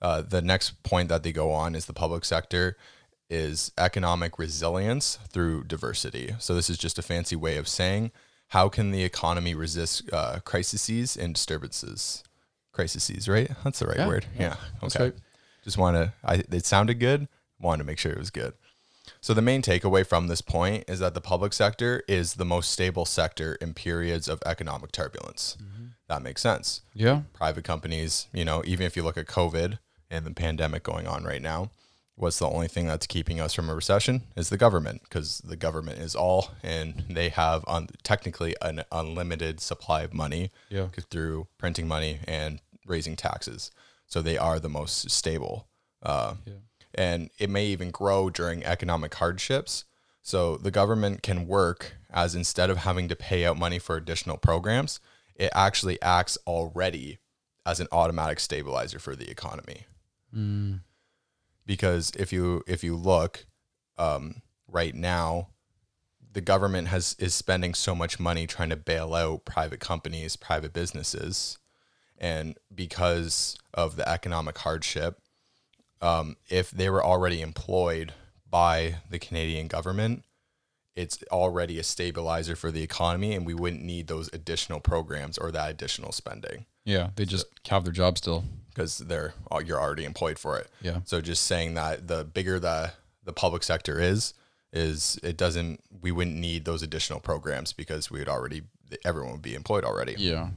Uh, 0.00 0.22
the 0.22 0.42
next 0.42 0.82
point 0.82 1.08
that 1.08 1.22
they 1.22 1.30
go 1.30 1.52
on 1.52 1.76
is 1.76 1.86
the 1.86 1.92
public 1.92 2.24
sector 2.24 2.76
is 3.30 3.70
economic 3.78 4.40
resilience 4.40 5.20
through 5.28 5.62
diversity. 5.62 6.34
So 6.40 6.56
this 6.56 6.68
is 6.68 6.78
just 6.78 6.98
a 6.98 7.02
fancy 7.02 7.36
way 7.36 7.56
of 7.58 7.68
saying 7.68 8.10
how 8.52 8.68
can 8.68 8.90
the 8.90 9.02
economy 9.02 9.54
resist 9.54 10.02
uh, 10.12 10.38
crises 10.44 11.16
and 11.16 11.34
disturbances? 11.34 12.22
Crises, 12.72 13.26
right? 13.28 13.50
That's 13.64 13.78
the 13.78 13.86
right 13.86 13.96
Yeah, 13.98 14.06
word. 14.06 14.26
Yeah. 14.38 14.56
that's 14.80 14.94
Okay. 14.96 15.04
right. 15.04 15.14
Just 15.64 15.78
want 15.78 15.96
to. 15.96 16.12
I 16.24 16.42
it 16.50 16.66
sounded 16.66 16.98
good. 17.00 17.28
Wanted 17.58 17.78
to 17.78 17.84
make 17.86 17.98
sure 17.98 18.12
it 18.12 18.18
was 18.18 18.30
good. 18.30 18.52
So 19.20 19.32
the 19.34 19.42
main 19.42 19.62
takeaway 19.62 20.06
from 20.06 20.26
this 20.28 20.42
point 20.42 20.84
is 20.86 20.98
that 21.00 21.14
the 21.14 21.20
public 21.20 21.52
sector 21.54 22.02
is 22.06 22.34
the 22.34 22.44
most 22.44 22.70
stable 22.70 23.04
sector 23.06 23.54
in 23.56 23.72
periods 23.74 24.28
of 24.28 24.40
economic 24.44 24.92
turbulence. 24.92 25.56
That 26.08 26.22
makes 26.22 26.42
sense 26.42 26.82
Yeah. 26.94 27.22
private 27.32 27.64
companies, 27.64 28.26
you 28.34 28.44
know, 28.44 28.62
even 28.66 28.84
if 28.86 28.96
you 28.96 29.02
look 29.02 29.16
at 29.16 29.26
COVID 29.26 29.78
and 30.10 30.26
the 30.26 30.30
pandemic 30.34 30.82
going 30.82 31.06
on 31.06 31.24
right 31.24 31.40
now, 31.40 31.70
what's 32.16 32.38
the 32.38 32.48
only 32.48 32.68
thing 32.68 32.86
that's 32.86 33.06
keeping 33.06 33.40
us 33.40 33.54
from 33.54 33.68
a 33.70 33.74
recession 33.74 34.22
is 34.36 34.48
the 34.50 34.56
government 34.58 35.02
because 35.02 35.38
the 35.38 35.56
government 35.56 35.98
is 35.98 36.14
all 36.14 36.50
and 36.62 37.04
they 37.08 37.28
have 37.30 37.64
un- 37.66 37.88
technically 38.02 38.54
an 38.62 38.84
unlimited 38.92 39.60
supply 39.60 40.02
of 40.02 40.12
money 40.12 40.50
Yeah. 40.68 40.88
through 41.10 41.48
printing 41.58 41.88
money 41.88 42.20
and 42.28 42.60
raising 42.86 43.16
taxes. 43.16 43.70
So 44.06 44.20
they 44.20 44.36
are 44.36 44.60
the 44.60 44.68
most 44.68 45.10
stable. 45.10 45.68
Uh, 46.02 46.34
Yeah. 46.44 46.54
And 46.94 47.30
it 47.38 47.48
may 47.48 47.64
even 47.66 47.90
grow 47.90 48.28
during 48.28 48.62
economic 48.64 49.14
hardships. 49.14 49.84
So 50.20 50.58
the 50.58 50.70
government 50.70 51.22
can 51.22 51.46
work 51.46 51.94
as 52.10 52.34
instead 52.34 52.68
of 52.68 52.78
having 52.78 53.08
to 53.08 53.16
pay 53.16 53.46
out 53.46 53.56
money 53.56 53.78
for 53.78 53.96
additional 53.96 54.36
programs, 54.36 55.00
it 55.34 55.50
actually 55.54 56.00
acts 56.02 56.36
already 56.46 57.18
as 57.64 57.80
an 57.80 57.88
automatic 57.90 58.38
stabilizer 58.40 58.98
for 58.98 59.16
the 59.16 59.30
economy 59.30 59.86
Mm. 60.36 60.80
Because 61.72 62.12
if 62.18 62.34
you 62.34 62.62
if 62.66 62.84
you 62.84 62.94
look 62.94 63.46
um, 63.96 64.42
right 64.68 64.94
now, 64.94 65.48
the 66.30 66.42
government 66.42 66.88
has 66.88 67.16
is 67.18 67.34
spending 67.34 67.72
so 67.72 67.94
much 67.94 68.20
money 68.20 68.46
trying 68.46 68.68
to 68.68 68.76
bail 68.76 69.14
out 69.14 69.46
private 69.46 69.80
companies, 69.80 70.36
private 70.36 70.74
businesses, 70.74 71.56
and 72.18 72.58
because 72.74 73.56
of 73.72 73.96
the 73.96 74.06
economic 74.06 74.58
hardship, 74.58 75.18
um, 76.02 76.36
if 76.50 76.70
they 76.70 76.90
were 76.90 77.02
already 77.02 77.40
employed 77.40 78.12
by 78.50 78.96
the 79.08 79.18
Canadian 79.18 79.66
government, 79.66 80.24
it's 80.94 81.24
already 81.32 81.78
a 81.78 81.82
stabilizer 81.82 82.54
for 82.54 82.70
the 82.70 82.82
economy, 82.82 83.32
and 83.34 83.46
we 83.46 83.54
wouldn't 83.54 83.82
need 83.82 84.08
those 84.08 84.28
additional 84.34 84.78
programs 84.78 85.38
or 85.38 85.50
that 85.50 85.70
additional 85.70 86.12
spending 86.12 86.66
Yeah. 86.84 87.08
They 87.16 87.24
just 87.24 87.46
have 87.66 87.84
their 87.84 87.94
job 87.94 88.18
still. 88.18 88.44
Because 88.74 88.98
they're 88.98 89.34
you're 89.64 89.80
already 89.80 90.04
employed 90.04 90.38
for 90.38 90.58
it. 90.58 90.68
Yeah. 90.80 91.00
So 91.04 91.20
just 91.20 91.44
saying 91.44 91.74
that 91.74 92.08
the 92.08 92.24
bigger 92.24 92.58
the 92.58 92.92
the 93.24 93.32
public 93.32 93.62
sector 93.62 94.00
is, 94.00 94.34
is 94.72 95.18
it 95.22 95.36
doesn't 95.36 95.80
we 96.00 96.12
wouldn't 96.12 96.36
need 96.36 96.64
those 96.64 96.82
additional 96.82 97.20
programs 97.20 97.72
because 97.72 98.10
we 98.10 98.18
would 98.18 98.28
already 98.28 98.62
everyone 99.04 99.32
would 99.32 99.42
be 99.42 99.54
employed 99.54 99.84
already. 99.84 100.14
Yeah. 100.18 100.50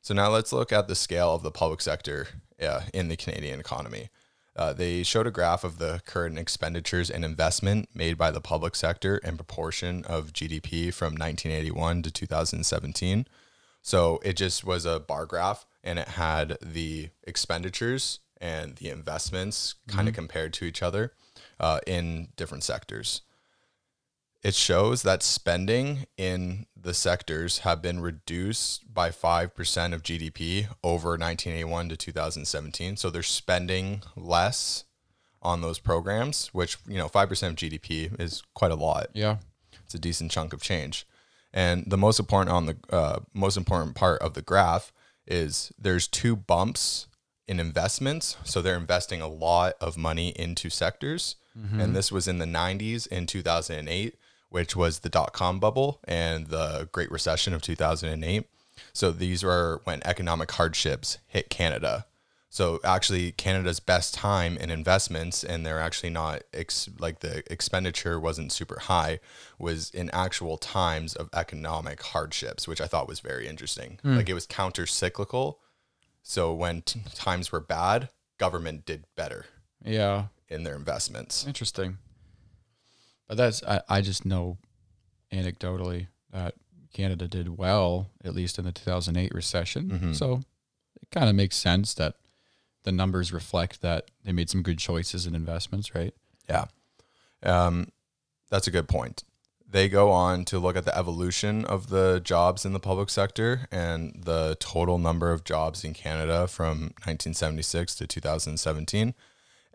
So 0.00 0.14
now 0.14 0.30
let's 0.30 0.52
look 0.52 0.72
at 0.72 0.88
the 0.88 0.94
scale 0.94 1.34
of 1.34 1.42
the 1.42 1.50
public 1.50 1.80
sector 1.80 2.28
uh, 2.60 2.82
in 2.92 3.08
the 3.08 3.16
Canadian 3.16 3.60
economy. 3.60 4.10
Uh, 4.54 4.72
they 4.72 5.02
showed 5.02 5.26
a 5.26 5.30
graph 5.30 5.64
of 5.64 5.78
the 5.78 6.02
current 6.04 6.38
expenditures 6.38 7.08
and 7.08 7.24
investment 7.24 7.88
made 7.94 8.18
by 8.18 8.30
the 8.30 8.40
public 8.40 8.76
sector 8.76 9.16
in 9.18 9.36
proportion 9.36 10.04
of 10.04 10.32
GDP 10.32 10.92
from 10.92 11.14
1981 11.14 12.02
to 12.02 12.10
2017. 12.10 13.26
So 13.80 14.20
it 14.22 14.36
just 14.36 14.64
was 14.64 14.84
a 14.84 15.00
bar 15.00 15.24
graph 15.24 15.64
and 15.84 15.98
it 15.98 16.08
had 16.08 16.56
the 16.62 17.10
expenditures 17.24 18.20
and 18.40 18.76
the 18.76 18.88
investments 18.88 19.74
kind 19.86 20.08
of 20.08 20.14
compared 20.14 20.52
to 20.54 20.64
each 20.64 20.82
other 20.82 21.12
uh, 21.60 21.80
in 21.86 22.28
different 22.36 22.64
sectors. 22.64 23.22
It 24.42 24.56
shows 24.56 25.02
that 25.02 25.22
spending 25.22 26.06
in 26.16 26.66
the 26.76 26.94
sectors 26.94 27.58
have 27.60 27.80
been 27.80 28.00
reduced 28.00 28.92
by 28.92 29.10
5% 29.10 29.46
of 29.94 30.02
GDP 30.02 30.66
over 30.82 31.10
1981 31.10 31.90
to 31.90 31.96
2017. 31.96 32.96
So 32.96 33.08
they're 33.08 33.22
spending 33.22 34.02
less 34.16 34.82
on 35.42 35.60
those 35.60 35.78
programs, 35.78 36.48
which, 36.48 36.76
you 36.88 36.96
know, 36.96 37.08
5% 37.08 37.48
of 37.48 37.54
GDP 37.54 38.18
is 38.20 38.42
quite 38.54 38.72
a 38.72 38.76
lot 38.76 39.08
Yeah. 39.14 39.36
it's 39.84 39.94
a 39.94 39.98
decent 39.98 40.32
chunk 40.32 40.52
of 40.52 40.60
change. 40.60 41.06
And 41.52 41.84
the 41.86 41.98
most 41.98 42.18
important 42.18 42.50
on 42.50 42.66
the 42.66 42.76
uh, 42.90 43.20
most 43.34 43.56
important 43.56 43.94
part 43.94 44.20
of 44.22 44.34
the 44.34 44.42
graph 44.42 44.92
is 45.26 45.72
there's 45.78 46.08
two 46.08 46.36
bumps 46.36 47.06
in 47.48 47.60
investments. 47.60 48.36
So 48.44 48.62
they're 48.62 48.76
investing 48.76 49.20
a 49.20 49.28
lot 49.28 49.74
of 49.80 49.96
money 49.96 50.30
into 50.30 50.70
sectors, 50.70 51.36
mm-hmm. 51.58 51.80
and 51.80 51.94
this 51.96 52.10
was 52.12 52.28
in 52.28 52.38
the 52.38 52.46
90s 52.46 53.06
in 53.06 53.26
2008, 53.26 54.14
which 54.48 54.76
was 54.76 55.00
the 55.00 55.08
dot 55.08 55.32
com 55.32 55.58
bubble 55.58 56.00
and 56.04 56.48
the 56.48 56.88
Great 56.92 57.10
Recession 57.10 57.54
of 57.54 57.62
2008. 57.62 58.46
So 58.92 59.10
these 59.10 59.42
were 59.42 59.80
when 59.84 60.00
economic 60.04 60.50
hardships 60.52 61.18
hit 61.26 61.50
Canada. 61.50 62.06
So 62.54 62.80
actually, 62.84 63.32
Canada's 63.32 63.80
best 63.80 64.12
time 64.12 64.58
in 64.58 64.68
investments, 64.70 65.42
and 65.42 65.64
they're 65.64 65.80
actually 65.80 66.10
not 66.10 66.42
ex- 66.52 66.90
like 66.98 67.20
the 67.20 67.42
expenditure 67.50 68.20
wasn't 68.20 68.52
super 68.52 68.78
high, 68.78 69.20
was 69.58 69.88
in 69.88 70.10
actual 70.10 70.58
times 70.58 71.14
of 71.16 71.30
economic 71.32 72.02
hardships, 72.02 72.68
which 72.68 72.82
I 72.82 72.86
thought 72.86 73.08
was 73.08 73.20
very 73.20 73.48
interesting. 73.48 73.98
Like 74.04 74.28
it 74.28 74.34
was 74.34 74.44
counter 74.46 74.84
cyclical. 74.84 75.60
So 76.22 76.52
when 76.52 76.82
t- 76.82 77.00
times 77.14 77.50
were 77.52 77.60
bad, 77.60 78.10
government 78.36 78.84
did 78.84 79.06
better 79.16 79.46
Yeah. 79.82 80.26
in 80.46 80.62
their 80.64 80.76
investments. 80.76 81.46
Interesting. 81.46 81.96
But 83.28 83.38
that's 83.38 83.62
I, 83.62 83.80
I 83.88 84.00
just 84.02 84.26
know 84.26 84.58
anecdotally 85.32 86.08
that 86.32 86.54
Canada 86.92 87.26
did 87.28 87.56
well, 87.56 88.10
at 88.22 88.34
least 88.34 88.58
in 88.58 88.66
the 88.66 88.72
2008 88.72 89.32
recession. 89.32 89.88
Mhm. 89.88 90.14
So 90.14 90.42
it 91.00 91.10
kind 91.10 91.30
of 91.30 91.34
makes 91.34 91.56
sense 91.56 91.94
that 91.94 92.16
the 92.84 92.92
numbers 92.92 93.32
reflect 93.32 93.82
that 93.82 94.10
they 94.24 94.32
made 94.32 94.50
some 94.50 94.62
good 94.62 94.78
choices 94.78 95.26
in 95.26 95.34
investments, 95.34 95.94
right? 95.94 96.14
Yeah. 96.48 96.66
Um, 97.42 97.88
that's 98.50 98.66
a 98.66 98.70
good 98.70 98.88
point. 98.88 99.24
They 99.68 99.88
go 99.88 100.10
on 100.10 100.44
to 100.46 100.58
look 100.58 100.76
at 100.76 100.84
the 100.84 100.96
evolution 100.96 101.64
of 101.64 101.88
the 101.88 102.20
jobs 102.22 102.66
in 102.66 102.74
the 102.74 102.80
public 102.80 103.08
sector 103.08 103.66
and 103.72 104.14
the 104.22 104.56
total 104.60 104.98
number 104.98 105.32
of 105.32 105.44
jobs 105.44 105.82
in 105.82 105.94
Canada 105.94 106.46
from 106.46 106.92
1976 107.04 107.94
to 107.94 108.06
2017. 108.06 109.14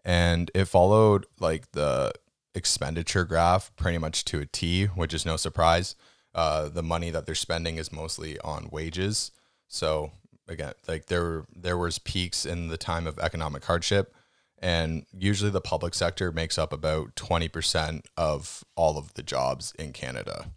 And 0.06 0.52
it 0.54 0.66
followed 0.66 1.26
like 1.40 1.72
the 1.72 2.14
expenditure 2.54 3.26
graph 3.26 3.76
pretty 3.76 3.98
much 3.98 4.24
to 4.26 4.40
a 4.40 4.46
T, 4.46 4.86
which 4.86 5.14
is 5.14 5.26
no 5.26 5.36
surprise. 5.36 5.96
Uh, 6.36 6.70
the 6.70 6.84
money 6.84 7.10
that 7.10 7.26
they're 7.26 7.34
spending 7.34 7.78
is 7.78 7.92
mostly 7.92 8.40
on 8.42 8.70
wages. 8.72 9.32
So 9.68 10.12
again, 10.48 10.74
like 10.88 11.08
there 11.08 11.46
there 11.56 11.78
was 11.78 12.00
peaks 12.00 12.46
in 12.46 12.68
the 12.68 12.78
time 12.78 13.08
of 13.08 13.20
economic 13.20 13.66
hardship, 13.66 14.14
and 14.60 15.06
usually 15.18 15.52
the 15.52 15.62
public 15.62 15.94
sector 15.94 16.32
makes 16.32 16.58
up 16.58 16.74
about 16.74 17.16
20% 17.16 18.06
of 18.18 18.64
all 18.76 18.98
of 18.98 19.14
the 19.14 19.24
jobs 19.24 19.74
in 19.78 19.94
Canada. 19.94 20.52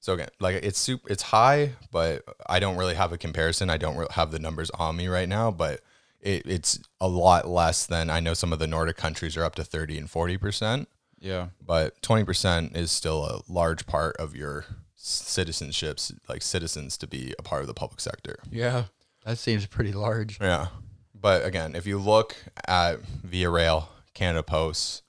So 0.00 0.12
again, 0.12 0.28
like 0.38 0.56
it's 0.56 0.78
super, 0.78 1.10
it's 1.10 1.22
high, 1.22 1.72
but 1.90 2.22
I 2.46 2.58
don't 2.60 2.76
really 2.76 2.94
have 2.94 3.12
a 3.12 3.16
comparison. 3.18 3.70
I 3.70 3.78
don't 3.78 3.96
really 3.96 4.12
have 4.12 4.30
the 4.32 4.38
numbers 4.38 4.68
on 4.70 4.96
me 4.96 5.08
right 5.08 5.28
now, 5.28 5.50
but 5.50 5.80
it, 6.20 6.42
it's 6.46 6.78
a 7.00 7.08
lot 7.08 7.48
less 7.48 7.86
than 7.86 8.10
I 8.10 8.20
know 8.20 8.34
some 8.34 8.52
of 8.52 8.58
the 8.58 8.66
Nordic 8.66 8.96
countries 8.98 9.34
are 9.36 9.44
up 9.44 9.54
to 9.54 9.64
30 9.64 9.96
and 9.96 10.08
40%, 10.08 10.86
Yeah. 11.20 11.48
but 11.64 12.02
20% 12.02 12.76
is 12.76 12.90
still 12.90 13.24
a 13.24 13.40
large 13.50 13.86
part 13.86 14.16
of 14.18 14.36
your 14.36 14.66
citizenships, 14.98 16.12
like 16.28 16.42
citizens 16.42 16.96
to 16.98 17.06
be 17.06 17.34
a 17.38 17.42
part 17.42 17.62
of 17.62 17.66
the 17.66 17.74
public 17.74 18.00
sector. 18.00 18.38
Yeah. 18.50 18.84
That 19.24 19.38
seems 19.38 19.66
pretty 19.66 19.92
large. 19.92 20.38
Yeah. 20.40 20.68
But 21.14 21.44
again, 21.44 21.74
if 21.74 21.86
you 21.86 21.98
look 21.98 22.36
at 22.66 23.00
Via 23.00 23.48
Rail, 23.48 23.88
Canada 24.12 24.42
Post, 24.42 25.02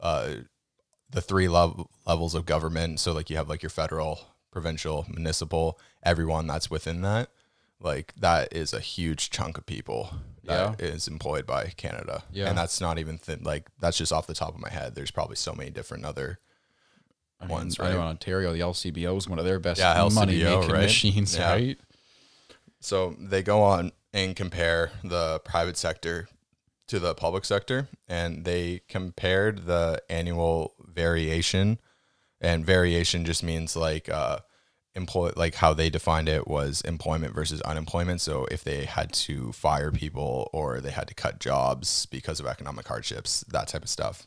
uh, 0.00 0.34
the 1.10 1.22
three 1.22 1.48
lev- 1.48 1.86
levels 2.06 2.34
of 2.34 2.44
government, 2.44 3.00
so 3.00 3.12
like 3.12 3.30
you 3.30 3.36
have 3.36 3.48
like 3.48 3.62
your 3.62 3.70
federal, 3.70 4.20
provincial, 4.50 5.06
municipal, 5.08 5.78
everyone 6.02 6.46
that's 6.46 6.70
within 6.70 7.00
that, 7.02 7.30
like 7.80 8.12
that 8.16 8.52
is 8.52 8.72
a 8.74 8.80
huge 8.80 9.30
chunk 9.30 9.56
of 9.56 9.64
people 9.66 10.10
that 10.44 10.78
is 10.80 11.08
employed 11.08 11.46
by 11.46 11.72
Canada. 11.78 12.24
Yeah. 12.30 12.48
And 12.48 12.58
that's 12.58 12.80
not 12.80 12.98
even 12.98 13.16
th- 13.18 13.40
like 13.40 13.68
that's 13.80 13.96
just 13.96 14.12
off 14.12 14.26
the 14.26 14.34
top 14.34 14.54
of 14.54 14.60
my 14.60 14.68
head. 14.68 14.94
There's 14.94 15.10
probably 15.10 15.36
so 15.36 15.54
many 15.54 15.70
different 15.70 16.04
other 16.04 16.38
I 17.40 17.46
Ones, 17.46 17.78
I 17.80 17.84
know 17.84 17.88
right? 17.96 18.02
in 18.02 18.08
Ontario, 18.08 18.52
the 18.52 18.60
LCBO 18.60 19.16
is 19.16 19.28
one 19.28 19.38
of 19.38 19.44
their 19.44 19.58
best 19.58 19.80
Yeah, 19.80 20.08
money 20.12 20.42
making 20.42 20.70
right? 20.70 20.82
machines, 20.82 21.36
Yeah. 21.36 21.50
right? 21.52 21.78
So 22.84 23.16
they 23.18 23.42
go 23.42 23.62
on 23.62 23.92
and 24.12 24.36
compare 24.36 24.92
the 25.02 25.40
private 25.40 25.78
sector 25.78 26.28
to 26.88 26.98
the 26.98 27.14
public 27.14 27.46
sector, 27.46 27.88
and 28.06 28.44
they 28.44 28.82
compared 28.88 29.64
the 29.64 30.02
annual 30.10 30.74
variation. 30.78 31.78
And 32.42 32.64
variation 32.64 33.24
just 33.24 33.42
means 33.42 33.74
like 33.74 34.10
uh, 34.10 34.40
employ, 34.94 35.32
like 35.34 35.54
how 35.54 35.72
they 35.72 35.88
defined 35.88 36.28
it 36.28 36.46
was 36.46 36.82
employment 36.82 37.34
versus 37.34 37.62
unemployment. 37.62 38.20
So 38.20 38.46
if 38.50 38.62
they 38.62 38.84
had 38.84 39.14
to 39.14 39.52
fire 39.52 39.90
people 39.90 40.50
or 40.52 40.82
they 40.82 40.90
had 40.90 41.08
to 41.08 41.14
cut 41.14 41.40
jobs 41.40 42.04
because 42.04 42.38
of 42.38 42.46
economic 42.46 42.86
hardships, 42.86 43.44
that 43.48 43.68
type 43.68 43.82
of 43.82 43.88
stuff. 43.88 44.26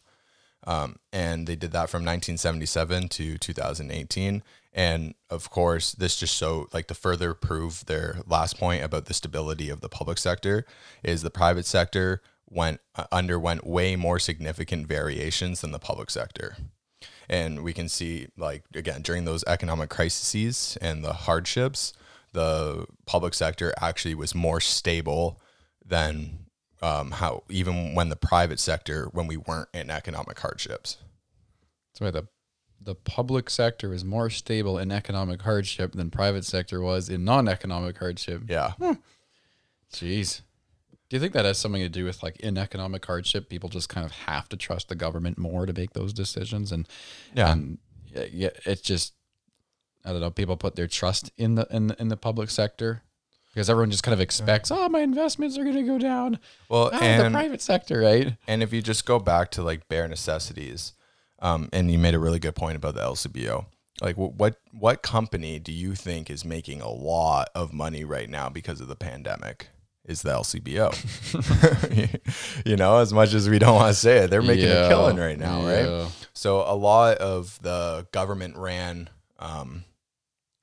Um, 0.66 0.98
and 1.14 1.46
they 1.46 1.56
did 1.56 1.74
that 1.74 1.90
from 1.90 2.04
1977 2.04 3.10
to 3.10 3.38
2018. 3.38 4.42
And 4.78 5.16
of 5.32 5.50
course, 5.50 5.94
this 5.94 6.18
just 6.18 6.38
so 6.38 6.70
like 6.72 6.86
to 6.88 6.94
further 6.94 7.34
prove 7.34 7.88
their 7.88 8.18
last 8.28 8.60
point 8.60 8.84
about 8.84 9.06
the 9.06 9.14
stability 9.16 9.72
of 9.72 9.82
the 9.82 9.90
public 9.90 10.20
sector 10.20 10.66
is 11.04 11.24
the 11.24 11.32
private 11.32 11.66
sector 11.66 12.22
went 12.48 12.80
uh, 12.96 13.06
underwent 13.12 13.66
way 13.66 13.96
more 13.96 14.20
significant 14.20 14.86
variations 14.88 15.62
than 15.62 15.72
the 15.72 15.80
public 15.80 16.12
sector. 16.12 16.58
And 17.28 17.64
we 17.64 17.74
can 17.74 17.90
see 17.90 18.28
like 18.38 18.66
again 18.76 19.02
during 19.02 19.26
those 19.26 19.44
economic 19.48 19.90
crises 19.90 20.78
and 20.80 21.04
the 21.04 21.14
hardships, 21.14 21.94
the 22.34 22.86
public 23.08 23.34
sector 23.34 23.74
actually 23.82 24.14
was 24.14 24.36
more 24.36 24.62
stable 24.62 25.42
than 25.84 26.46
um, 26.84 27.12
how 27.12 27.42
even 27.50 27.96
when 27.96 28.10
the 28.10 28.16
private 28.16 28.60
sector 28.60 29.10
when 29.12 29.26
we 29.26 29.38
weren't 29.38 29.70
in 29.74 29.90
economic 29.90 30.40
hardships. 30.40 30.98
Why 31.98 32.12
the 32.12 32.28
the 32.82 32.96
public 32.96 33.50
sector 33.50 33.94
is 33.94 34.06
more 34.06 34.30
stable 34.30 34.78
in 34.78 34.92
economic 34.92 35.42
hardship 35.42 35.94
than 35.94 36.10
private 36.10 36.46
sector 36.46 36.82
was 36.82 37.10
in 37.10 37.24
non-economic 37.26 37.98
hardship. 37.98 38.44
Yeah. 38.48 38.72
Hmm. 38.80 38.94
Jeez. 39.92 40.42
Do 41.10 41.16
you 41.16 41.20
think 41.22 41.34
that 41.34 41.46
has 41.46 41.58
something 41.58 41.82
to 41.82 41.90
do 41.90 42.04
with 42.06 42.22
like 42.22 42.38
in 42.42 42.58
economic 42.58 43.06
hardship, 43.06 43.50
people 43.50 43.70
just 43.70 43.88
kind 43.90 44.06
of 44.06 44.12
have 44.12 44.50
to 44.50 44.58
trust 44.58 44.90
the 44.90 44.96
government 44.96 45.38
more 45.38 45.66
to 45.66 45.74
make 45.74 45.94
those 45.94 46.12
decisions, 46.14 46.72
and 46.72 46.88
Yeah. 47.34 47.52
and 47.54 47.78
yeah, 48.32 48.50
it's 48.66 48.82
just 48.82 49.14
I 50.04 50.12
don't 50.12 50.22
know. 50.22 50.32
People 50.32 50.58
put 50.58 50.76
their 50.76 50.88
trust 50.88 51.32
in 51.38 51.56
the 51.56 51.66
in 51.70 51.88
the, 51.88 52.02
in 52.02 52.08
the 52.10 52.18
public 52.18 52.50
sector 52.50 53.04
because 53.54 53.70
everyone 53.70 53.90
just 53.92 54.04
kind 54.04 54.14
of 54.14 54.22
expects, 54.22 54.70
oh, 54.70 54.88
my 54.90 55.00
investments 55.00 55.58
are 55.58 55.64
going 55.64 55.76
to 55.78 55.82
go 55.84 55.98
down. 55.98 56.38
Well, 56.70 56.90
Oh, 56.94 57.24
the 57.24 57.30
private 57.32 57.62
sector, 57.62 58.00
right? 58.02 58.36
and 58.48 58.62
if 58.62 58.72
you 58.72 58.82
just 58.82 59.06
go 59.06 59.18
back 59.18 59.50
to 59.52 59.64
like 59.64 59.88
bare 59.88 60.08
necessities, 60.08 60.94
um, 61.40 61.70
and 61.74 61.92
you 61.92 62.00
made 62.00 62.16
a 62.16 62.20
really 62.20 62.40
good 62.40 62.56
point 62.56 62.76
about 62.76 62.96
the 62.96 63.02
LCBO. 63.02 63.66
Like, 64.02 64.16
what 64.16 64.58
what 64.72 65.02
company 65.02 65.60
do 65.60 65.72
you 65.72 65.96
think 65.96 66.30
is 66.30 66.46
making 66.46 66.82
a 66.82 66.90
lot 66.90 67.50
of 67.56 67.74
money 67.74 68.04
right 68.04 68.30
now 68.30 68.50
because 68.50 68.80
of 68.80 68.88
the 68.88 68.96
pandemic? 68.96 69.70
Is 70.06 70.22
the 70.22 70.30
LCBO? 70.30 70.94
you 72.66 72.78
know, 72.78 73.00
as 73.00 73.12
much 73.12 73.34
as 73.34 73.50
we 73.50 73.60
don't 73.60 73.76
want 73.76 73.94
to 73.94 74.00
say 74.00 74.20
it, 74.20 74.30
they're 74.30 74.42
making 74.42 74.66
Yeah, 74.66 74.86
a 74.86 74.88
killing 74.88 75.18
right 75.18 75.38
now, 75.38 75.64
right? 75.64 76.10
So 76.34 76.62
a 76.62 76.76
lot 76.76 77.18
of 77.18 77.60
the 77.62 78.08
government 78.14 78.56
ran 78.56 79.10
um, 79.40 79.84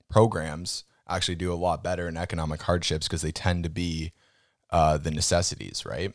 programs 0.08 0.84
actually 1.08 1.34
do 1.34 1.52
a 1.52 1.56
lot 1.56 1.82
better 1.84 2.08
in 2.08 2.16
economic 2.16 2.62
hardships 2.62 3.06
because 3.06 3.20
they 3.22 3.32
tend 3.32 3.64
to 3.64 3.70
be 3.70 4.12
uh, 4.70 4.96
the 4.96 5.10
necessities, 5.10 5.84
right? 5.84 6.14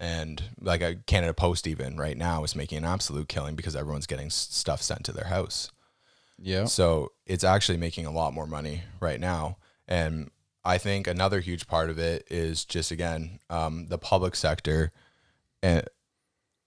And 0.00 0.42
like 0.58 0.80
a 0.80 0.96
Canada 1.06 1.34
Post, 1.34 1.66
even 1.66 1.98
right 1.98 2.16
now, 2.16 2.42
is 2.42 2.56
making 2.56 2.78
an 2.78 2.84
absolute 2.86 3.28
killing 3.28 3.54
because 3.54 3.76
everyone's 3.76 4.06
getting 4.06 4.30
stuff 4.30 4.80
sent 4.80 5.04
to 5.04 5.12
their 5.12 5.26
house. 5.26 5.70
Yeah. 6.38 6.64
So 6.64 7.12
it's 7.26 7.44
actually 7.44 7.76
making 7.76 8.06
a 8.06 8.10
lot 8.10 8.32
more 8.32 8.46
money 8.46 8.82
right 8.98 9.20
now. 9.20 9.58
And 9.86 10.30
I 10.64 10.78
think 10.78 11.06
another 11.06 11.40
huge 11.40 11.66
part 11.66 11.90
of 11.90 11.98
it 11.98 12.26
is 12.30 12.64
just 12.64 12.90
again 12.90 13.40
um, 13.48 13.86
the 13.86 13.98
public 13.98 14.34
sector, 14.34 14.92
and 15.62 15.84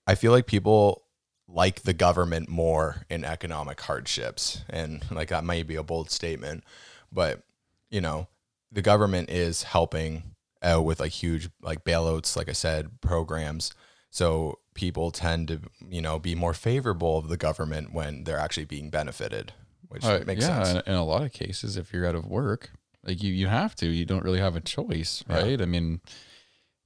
I 0.06 0.14
feel 0.14 0.32
like 0.32 0.46
people 0.46 1.02
like 1.46 1.82
the 1.82 1.92
government 1.92 2.48
more 2.48 3.04
in 3.08 3.24
economic 3.24 3.80
hardships, 3.80 4.62
and 4.68 5.04
like 5.10 5.28
that 5.28 5.44
might 5.44 5.66
be 5.66 5.76
a 5.76 5.82
bold 5.82 6.10
statement, 6.10 6.64
but 7.12 7.42
you 7.90 8.00
know 8.00 8.28
the 8.72 8.82
government 8.82 9.30
is 9.30 9.62
helping 9.62 10.33
out 10.64 10.84
with 10.84 10.98
like 11.00 11.12
huge 11.12 11.48
like 11.62 11.84
bailouts, 11.84 12.36
like 12.36 12.48
I 12.48 12.52
said, 12.52 13.00
programs. 13.00 13.72
So 14.10 14.58
people 14.74 15.10
tend 15.10 15.48
to 15.48 15.60
you 15.88 16.00
know 16.02 16.18
be 16.18 16.34
more 16.34 16.54
favorable 16.54 17.18
of 17.18 17.28
the 17.28 17.36
government 17.36 17.92
when 17.92 18.24
they're 18.24 18.38
actually 18.38 18.64
being 18.66 18.90
benefited, 18.90 19.52
which 19.88 20.04
Uh, 20.04 20.20
makes 20.26 20.42
yeah, 20.42 20.64
sense. 20.64 20.86
in, 20.86 20.94
a 20.94 21.04
lot 21.04 21.22
of 21.22 21.32
cases, 21.32 21.76
if 21.76 21.92
you're 21.92 22.06
out 22.06 22.14
of 22.14 22.26
work, 22.26 22.70
like 23.04 23.22
you, 23.22 23.32
you 23.32 23.48
have 23.48 23.74
to. 23.76 23.86
You 23.86 24.04
don't 24.04 24.24
really 24.24 24.40
have 24.40 24.56
a 24.56 24.60
choice, 24.60 25.22
Yeah. 25.28 25.36
right? 25.42 25.60
I 25.60 25.66
mean, 25.66 26.00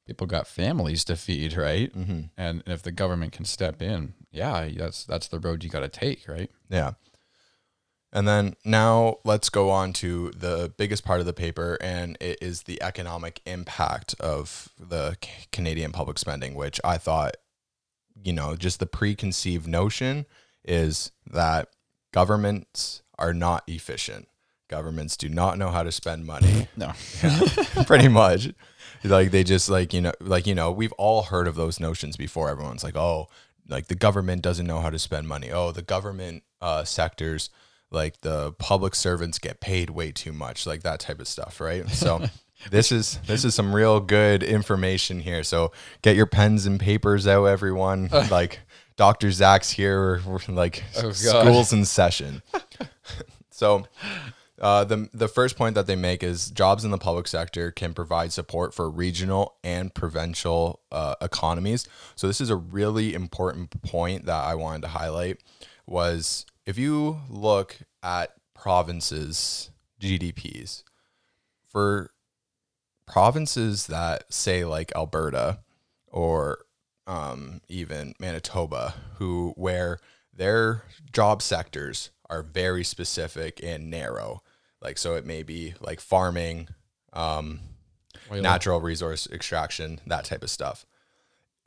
people 0.07 0.27
got 0.27 0.47
families 0.47 1.05
to 1.05 1.17
feed, 1.17 1.57
right? 1.57 1.93
hmm 1.93 2.23
And 2.37 2.63
if 2.67 2.83
the 2.83 2.93
government 2.93 3.33
can 3.33 3.45
step 3.45 3.83
in, 3.83 4.15
yeah, 4.33 4.69
that's 4.77 5.05
that's 5.05 5.29
the 5.29 5.39
road 5.39 5.63
you 5.65 5.71
got 5.71 5.81
to 5.81 5.89
take, 5.89 6.27
right? 6.29 6.51
Yeah. 6.71 6.93
And 8.13 8.27
then 8.27 8.55
now 8.65 9.19
let's 9.25 9.51
go 9.51 9.71
on 9.71 9.93
to 9.95 10.31
the 10.31 10.73
biggest 10.77 11.05
part 11.05 11.21
of 11.21 11.27
the 11.27 11.35
paper, 11.35 11.77
and 11.81 12.17
it 12.21 12.39
is 12.41 12.63
the 12.63 12.83
economic 12.83 13.41
impact 13.45 14.15
of 14.19 14.71
the 14.79 15.17
C- 15.23 15.31
Canadian 15.53 15.93
public 15.93 16.19
spending, 16.19 16.55
which 16.55 16.81
I 16.83 16.97
thought, 16.97 17.37
you 18.23 18.33
know, 18.33 18.57
just 18.57 18.81
the 18.81 18.87
preconceived 18.87 19.67
notion 19.67 20.25
is 20.65 21.13
that 21.27 21.69
governments 22.13 23.03
are 23.19 23.35
not 23.35 23.63
efficient. 23.67 24.29
Governments 24.69 25.17
do 25.17 25.29
not 25.29 25.59
know 25.59 25.69
how 25.71 25.83
to 25.83 25.93
spend 25.93 26.25
money. 26.25 26.69
No, 26.77 26.93
pretty 27.87 28.09
much 28.09 28.49
like 29.05 29.31
they 29.31 29.45
just 29.45 29.69
like 29.69 29.93
you 29.93 30.01
know 30.01 30.13
like 30.21 30.47
you 30.47 30.55
know 30.55 30.71
we've 30.71 30.93
all 30.93 31.25
heard 31.25 31.47
of 31.47 31.55
those 31.55 31.81
notions 31.81 32.17
before 32.17 32.51
everyone's 32.51 32.85
like 32.85 32.97
oh 32.97 33.29
like 33.69 33.87
the 33.87 33.95
government 33.95 34.43
doesn't 34.43 34.67
know 34.67 34.81
how 34.81 34.91
to 34.91 34.99
spend 34.99 35.29
money 35.29 35.51
oh 35.51 35.73
the 35.73 35.83
government 35.83 36.43
uh 36.61 36.85
sectors 36.85 37.51
like 37.91 38.21
the 38.21 38.53
public 38.53 38.95
servants 38.95 39.39
get 39.39 39.61
paid 39.61 39.91
way 39.91 40.13
too 40.13 40.33
much 40.33 40.67
like 40.67 40.83
that 40.83 41.01
type 41.01 41.21
of 41.21 41.29
stuff 41.29 41.61
right? 41.61 41.89
So 41.91 42.25
this 42.71 42.91
is 42.91 43.19
this 43.27 43.45
is 43.45 43.55
some 43.55 43.75
real 43.75 44.01
good 44.01 44.43
information 44.43 45.21
here. 45.21 45.43
So 45.45 45.73
get 46.03 46.17
your 46.17 46.27
pens 46.27 46.67
and 46.67 46.79
papers 46.81 47.27
out 47.27 47.45
everyone. 47.45 48.09
Like 48.31 48.61
dr 48.97 49.31
zach's 49.31 49.71
here. 49.71 50.21
Like 50.49 50.83
Oh, 50.97 51.13
school's 51.13 51.73
in 51.73 51.85
session. 51.85 52.43
So 53.51 53.87
uh, 54.61 54.85
the 54.85 55.09
the 55.13 55.27
first 55.29 55.57
point 55.57 55.75
that 55.75 55.87
they 55.87 55.97
make 55.97 56.23
is 56.23 56.51
jobs 56.51 56.85
in 56.85 56.91
the 56.93 56.99
public 56.99 57.27
sector 57.27 57.71
can 57.73 57.93
provide 57.95 58.33
support 58.33 58.73
for 58.75 58.89
regional 58.89 59.55
and 59.65 59.93
provincial 59.95 60.81
uh, 60.93 61.15
economies. 61.21 61.87
So 62.15 62.27
this 62.29 62.41
is 62.41 62.51
a 62.51 62.57
really 62.57 63.15
important 63.15 63.83
point 63.83 64.27
that 64.27 64.45
I 64.45 64.55
wanted 64.55 64.83
to 64.83 64.89
highlight. 64.89 65.39
Was 65.87 66.47
if 66.69 66.77
you 66.77 67.19
look 67.31 67.79
at 68.03 68.35
provinces 68.55 69.71
GDPs 70.03 70.83
for 71.67 72.11
provinces 73.07 73.87
that 73.87 74.31
say 74.31 74.67
like 74.67 74.93
Alberta 74.95 75.61
or 76.09 76.59
um, 77.07 77.63
even 77.69 78.13
Manitoba, 78.21 78.93
who 79.15 79.55
where 79.57 79.99
their 80.31 80.83
job 81.11 81.41
sectors 81.41 82.11
are 82.29 82.43
very 82.43 82.85
specific 82.85 83.61
and 83.65 83.89
narrow. 83.91 84.43
Like 84.83 84.99
so, 84.99 85.15
it 85.15 85.25
may 85.25 85.43
be 85.43 85.73
like 85.81 86.01
farming, 86.01 86.69
um, 87.15 87.61
natural 88.31 88.83
resource 88.83 89.27
extraction, 89.33 90.01
that 90.07 90.27
type 90.27 90.43
of 90.43 90.51
stuff. 90.51 90.85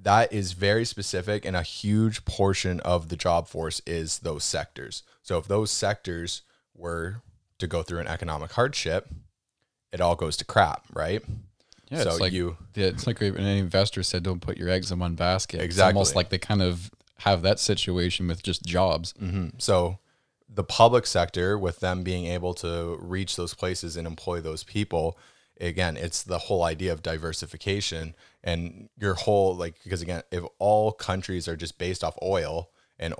That 0.03 0.33
is 0.33 0.53
very 0.53 0.85
specific, 0.85 1.45
and 1.45 1.55
a 1.55 1.61
huge 1.61 2.25
portion 2.25 2.79
of 2.79 3.09
the 3.09 3.15
job 3.15 3.47
force 3.47 3.81
is 3.85 4.19
those 4.19 4.43
sectors. 4.43 5.03
So 5.21 5.37
if 5.37 5.47
those 5.47 5.69
sectors 5.71 6.41
were 6.75 7.21
to 7.59 7.67
go 7.67 7.83
through 7.83 7.99
an 7.99 8.07
economic 8.07 8.51
hardship, 8.53 9.09
it 9.91 10.01
all 10.01 10.15
goes 10.15 10.37
to 10.37 10.45
crap, 10.45 10.85
right? 10.93 11.23
Yeah, 11.89 12.03
so 12.03 12.09
it's 12.11 12.19
like 12.19 12.33
you 12.33 12.57
yeah, 12.73 12.87
it's 12.87 13.05
like 13.05 13.19
when 13.19 13.35
an 13.35 13.57
investor 13.57 14.01
said, 14.01 14.23
"Don't 14.23 14.39
put 14.39 14.57
your 14.57 14.69
eggs 14.69 14.91
in 14.91 14.99
one 14.99 15.15
basket." 15.15 15.61
It's 15.61 15.77
almost 15.79 16.15
like 16.15 16.29
they 16.29 16.37
kind 16.37 16.61
of 16.61 16.89
have 17.19 17.41
that 17.43 17.59
situation 17.59 18.27
with 18.27 18.41
just 18.41 18.63
jobs. 18.63 19.13
hmm 19.19 19.49
So 19.57 19.99
the 20.49 20.63
public 20.63 21.05
sector, 21.05 21.57
with 21.57 21.79
them 21.79 22.03
being 22.03 22.25
able 22.25 22.53
to 22.55 22.97
reach 22.99 23.35
those 23.35 23.53
places 23.53 23.95
and 23.97 24.07
employ 24.07 24.41
those 24.41 24.63
people, 24.63 25.17
again, 25.61 25.95
it's 25.95 26.23
the 26.23 26.37
whole 26.37 26.63
idea 26.63 26.91
of 26.91 27.01
diversification 27.01 28.15
and 28.43 28.89
your 28.97 29.13
whole 29.13 29.55
like 29.55 29.75
because 29.83 30.01
again, 30.01 30.23
if 30.31 30.43
all 30.59 30.91
countries 30.91 31.47
are 31.47 31.55
just 31.55 31.77
based 31.77 32.03
off 32.03 32.17
oil 32.21 32.69
and 32.99 33.13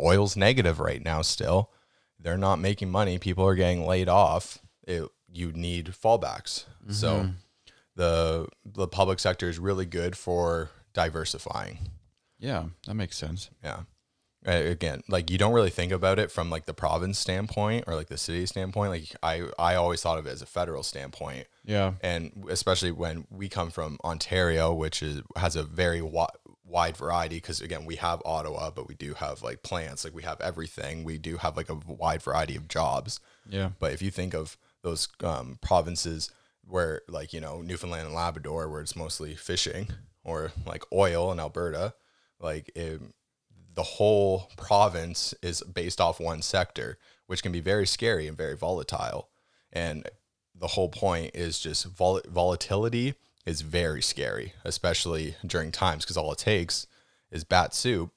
oil's 0.00 0.36
negative 0.36 0.80
right 0.80 1.02
now 1.02 1.22
still, 1.22 1.70
they're 2.18 2.36
not 2.36 2.58
making 2.58 2.90
money. 2.90 3.18
People 3.18 3.46
are 3.46 3.54
getting 3.54 3.86
laid 3.86 4.08
off. 4.08 4.58
It, 4.86 5.08
you 5.32 5.52
need 5.52 5.86
fallbacks. 5.86 6.64
So 6.90 7.12
mm-hmm. 7.14 7.30
the 7.94 8.48
the 8.64 8.88
public 8.88 9.20
sector 9.20 9.48
is 9.48 9.58
really 9.58 9.86
good 9.86 10.16
for 10.16 10.70
diversifying. 10.92 11.78
Yeah, 12.38 12.64
that 12.86 12.94
makes 12.94 13.16
sense. 13.16 13.50
Yeah. 13.62 13.80
Again, 14.46 15.02
like 15.06 15.30
you 15.30 15.36
don't 15.36 15.52
really 15.52 15.70
think 15.70 15.92
about 15.92 16.18
it 16.18 16.30
from 16.30 16.48
like 16.48 16.64
the 16.64 16.72
province 16.72 17.18
standpoint 17.18 17.84
or 17.86 17.94
like 17.94 18.08
the 18.08 18.16
city 18.16 18.46
standpoint. 18.46 18.90
Like 18.90 19.14
I, 19.22 19.42
I 19.58 19.74
always 19.74 20.00
thought 20.00 20.18
of 20.18 20.26
it 20.26 20.30
as 20.30 20.40
a 20.40 20.46
federal 20.46 20.82
standpoint, 20.82 21.46
Yeah, 21.64 21.92
and 22.02 22.46
especially 22.48 22.90
when 22.90 23.26
we 23.30 23.50
come 23.50 23.70
from 23.70 23.98
Ontario, 24.02 24.72
which 24.72 25.02
is 25.02 25.20
has 25.36 25.56
a 25.56 25.62
very 25.62 25.98
wi- 26.00 26.30
wide 26.64 26.96
variety. 26.96 27.36
Because 27.36 27.60
again, 27.60 27.84
we 27.84 27.96
have 27.96 28.22
Ottawa, 28.24 28.70
but 28.70 28.88
we 28.88 28.94
do 28.94 29.12
have 29.14 29.42
like 29.42 29.62
plants. 29.62 30.04
Like 30.04 30.14
we 30.14 30.22
have 30.22 30.40
everything. 30.40 31.04
We 31.04 31.18
do 31.18 31.36
have 31.36 31.56
like 31.56 31.68
a 31.68 31.74
wide 31.86 32.22
variety 32.22 32.56
of 32.56 32.66
jobs. 32.66 33.20
yeah, 33.46 33.70
But 33.78 33.92
if 33.92 34.00
you 34.00 34.10
think 34.10 34.32
of 34.34 34.56
those 34.82 35.06
um, 35.22 35.58
provinces 35.60 36.30
where, 36.66 37.02
like, 37.08 37.34
you 37.34 37.40
know, 37.42 37.60
Newfoundland 37.60 38.06
and 38.06 38.14
Labrador, 38.14 38.70
where 38.70 38.80
it's 38.80 38.96
mostly 38.96 39.34
fishing, 39.34 39.88
or 40.24 40.52
like 40.64 40.84
oil 40.92 41.30
in 41.32 41.40
Alberta, 41.40 41.92
like 42.40 42.70
it, 42.74 43.00
the 43.74 43.82
whole 43.82 44.50
province 44.56 45.34
is 45.42 45.62
based 45.62 46.00
off 46.00 46.20
one 46.20 46.42
sector, 46.42 46.98
which 47.26 47.42
can 47.42 47.52
be 47.52 47.60
very 47.60 47.86
scary 47.86 48.26
and 48.26 48.36
very 48.36 48.56
volatile. 48.56 49.28
And 49.72 50.08
the 50.54 50.68
whole 50.68 50.88
point 50.88 51.34
is 51.34 51.58
just 51.60 51.86
vol- 51.86 52.22
volatility 52.26 53.14
is 53.46 53.62
very 53.62 54.02
scary, 54.02 54.52
especially 54.64 55.36
during 55.46 55.72
times, 55.72 56.04
because 56.04 56.16
all 56.16 56.32
it 56.32 56.38
takes 56.38 56.86
is 57.30 57.44
bat 57.44 57.74
soup. 57.74 58.10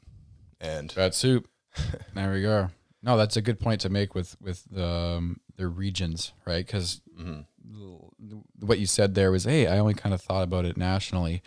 And 0.60 0.94
bat 0.96 1.16
soup. 1.16 1.48
there 2.14 2.32
we 2.32 2.42
go. 2.42 2.70
No, 3.02 3.18
that's 3.18 3.36
a 3.36 3.42
good 3.42 3.60
point 3.60 3.82
to 3.82 3.90
make 3.90 4.16
with 4.16 4.38
with 4.42 4.64
the 4.72 4.88
um, 4.88 5.40
the 5.58 5.68
regions, 5.68 6.32
right? 6.46 6.66
Because 6.66 7.02
what 8.60 8.80
you 8.80 8.86
said 8.86 9.14
there 9.14 9.32
was, 9.32 9.44
hey, 9.44 9.68
I 9.68 9.80
only 9.80 9.94
kind 9.94 10.14
of 10.14 10.22
thought 10.22 10.44
about 10.44 10.66
it 10.66 10.78
nationally. 10.78 11.42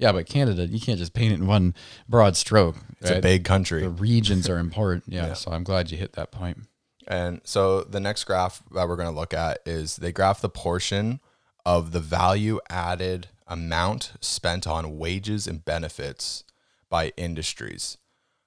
Yeah, 0.00 0.12
but 0.12 0.26
Canada, 0.26 0.66
you 0.66 0.80
can't 0.80 0.98
just 0.98 1.12
paint 1.12 1.32
it 1.32 1.36
in 1.36 1.46
one 1.46 1.74
broad 2.08 2.36
stroke. 2.36 2.76
It's 3.00 3.10
a 3.10 3.20
big 3.20 3.44
country. 3.44 3.82
The 3.82 3.90
regions 3.90 4.48
are 4.48 4.58
important. 4.58 5.04
Yeah, 5.08 5.28
Yeah. 5.28 5.32
So 5.34 5.52
I'm 5.52 5.64
glad 5.64 5.90
you 5.90 5.98
hit 5.98 6.14
that 6.14 6.30
point. 6.30 6.58
And 7.06 7.40
so 7.44 7.82
the 7.82 8.00
next 8.00 8.24
graph 8.24 8.62
that 8.72 8.88
we're 8.88 8.96
going 8.96 9.12
to 9.12 9.18
look 9.18 9.34
at 9.34 9.58
is 9.66 9.96
they 9.96 10.12
graph 10.12 10.40
the 10.40 10.48
portion 10.48 11.20
of 11.66 11.92
the 11.92 12.00
value 12.00 12.60
added 12.70 13.28
amount 13.46 14.12
spent 14.20 14.66
on 14.66 14.96
wages 14.96 15.46
and 15.46 15.64
benefits 15.64 16.44
by 16.88 17.12
industries. 17.16 17.98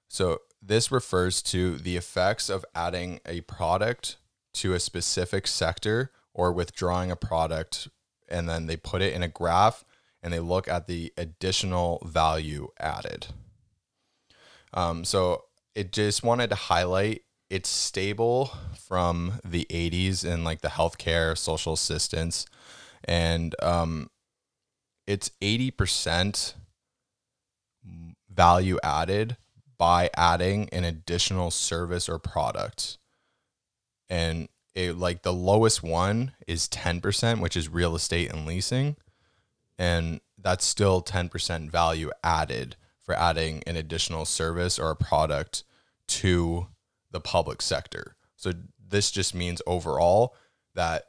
So 0.08 0.40
this 0.62 0.92
refers 0.92 1.42
to 1.44 1.78
the 1.78 1.98
effects 1.98 2.50
of 2.50 2.66
adding 2.74 3.20
a 3.26 3.42
product 3.42 4.18
to 4.54 4.74
a 4.74 4.80
specific 4.80 5.46
sector 5.46 6.12
or 6.34 6.52
withdrawing 6.52 7.12
a 7.12 7.16
product 7.16 7.90
and 8.30 8.50
then 8.50 8.66
they 8.66 8.78
put 8.78 9.02
it 9.02 9.14
in 9.14 9.22
a 9.22 9.28
graph 9.28 9.84
and 10.24 10.34
they 10.34 10.40
look 10.40 10.68
at 10.68 10.88
the 10.88 11.14
additional 11.18 12.02
value 12.06 12.70
added. 12.80 13.28
Um, 14.74 15.04
so 15.04 15.44
it 15.76 15.92
just 15.92 16.24
wanted 16.24 16.50
to 16.50 16.56
highlight 16.56 17.24
it's 17.50 17.70
stable 17.70 18.52
from 18.76 19.40
the 19.46 19.68
80s 19.70 20.26
in 20.26 20.44
like 20.44 20.62
the 20.62 20.70
healthcare, 20.70 21.38
social 21.38 21.74
assistance, 21.74 22.48
and 23.04 23.54
um, 23.62 24.10
it's 25.06 25.30
80% 25.42 26.54
value 28.34 28.80
added 28.82 29.38
by 29.78 30.10
adding 30.16 30.70
an 30.70 30.84
additional 30.84 31.52
service 31.52 32.10
or 32.10 32.18
product. 32.18 32.98
And 34.10 34.48
it 34.74 34.98
like 34.98 35.22
the 35.22 35.34
lowest 35.34 35.84
one 35.84 36.34
is 36.48 36.68
10%, 36.70 37.40
which 37.40 37.56
is 37.56 37.70
real 37.70 37.96
estate 37.96 38.32
and 38.32 38.46
leasing. 38.46 38.96
And 39.78 40.22
that's 40.38 40.66
still 40.66 41.02
10% 41.02 41.70
value 41.70 42.12
added 42.24 42.76
for 43.02 43.16
adding 43.16 43.64
an 43.68 43.76
additional 43.76 44.26
service 44.26 44.78
or 44.80 44.92
a 44.92 44.96
product 44.96 45.64
to 46.08 46.68
the 47.12 47.20
public 47.20 47.62
sector. 47.62 48.16
So 48.36 48.54
this 48.86 49.12
just 49.12 49.34
means 49.34 49.62
overall 49.66 50.36
that 50.76 51.06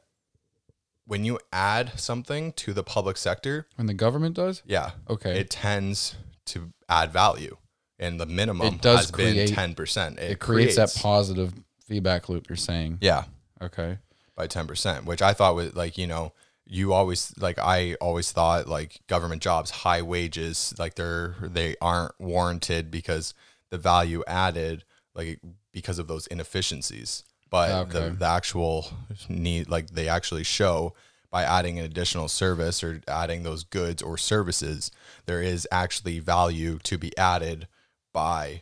when 1.05 1.23
you 1.23 1.39
add 1.53 1.99
something 1.99 2.51
to 2.53 2.73
the 2.73 2.83
public 2.83 3.17
sector, 3.17 3.67
When 3.75 3.87
the 3.87 3.93
government 3.93 4.35
does, 4.35 4.63
yeah, 4.65 4.91
okay, 5.09 5.39
it 5.39 5.49
tends 5.49 6.15
to 6.47 6.71
add 6.89 7.11
value. 7.11 7.57
And 7.99 8.19
the 8.19 8.25
minimum 8.25 8.75
It 8.75 8.81
does 8.81 8.99
has 9.01 9.11
been 9.11 9.33
create- 9.33 9.49
10%. 9.51 10.19
it, 10.19 10.39
creates, 10.39 10.75
that 10.75 10.93
positive 10.95 11.53
feedback 11.85 12.27
loop. 12.27 12.49
You're 12.49 12.55
saying, 12.57 12.97
yeah, 13.01 13.25
okay, 13.61 13.99
by 14.35 14.47
10%, 14.47 15.05
which 15.05 15.21
I 15.21 15.33
thought 15.33 15.55
was 15.55 15.75
like, 15.75 15.97
you 15.97 16.07
know, 16.07 16.33
you 16.67 16.93
always 16.93 17.33
like 17.37 17.59
I 17.59 17.95
always 17.95 18.31
thought 18.31 18.67
like 18.67 18.99
government 19.07 19.41
jobs 19.41 19.69
high 19.69 20.01
wages 20.01 20.73
like 20.79 20.95
they're 20.95 21.35
they 21.41 21.75
aren't 21.81 22.19
warranted 22.19 22.89
because 22.89 23.33
the 23.71 23.77
value 23.77 24.23
added 24.27 24.83
like 25.13 25.39
because 25.71 25.99
of 25.99 26.07
those 26.07 26.27
inefficiencies. 26.27 27.23
But 27.51 27.85
the, 27.89 27.99
the 28.17 28.25
actual 28.25 28.87
need 29.29 29.69
like 29.69 29.91
they 29.91 30.07
actually 30.09 30.43
show 30.43 30.93
by 31.29 31.43
adding 31.43 31.77
an 31.77 31.85
additional 31.85 32.27
service 32.27 32.83
or 32.83 33.01
adding 33.07 33.43
those 33.43 33.63
goods 33.63 34.01
or 34.01 34.17
services 34.17 34.89
there 35.25 35.41
is 35.41 35.67
actually 35.71 36.19
value 36.19 36.79
to 36.83 36.97
be 36.97 37.15
added 37.17 37.67
by 38.13 38.61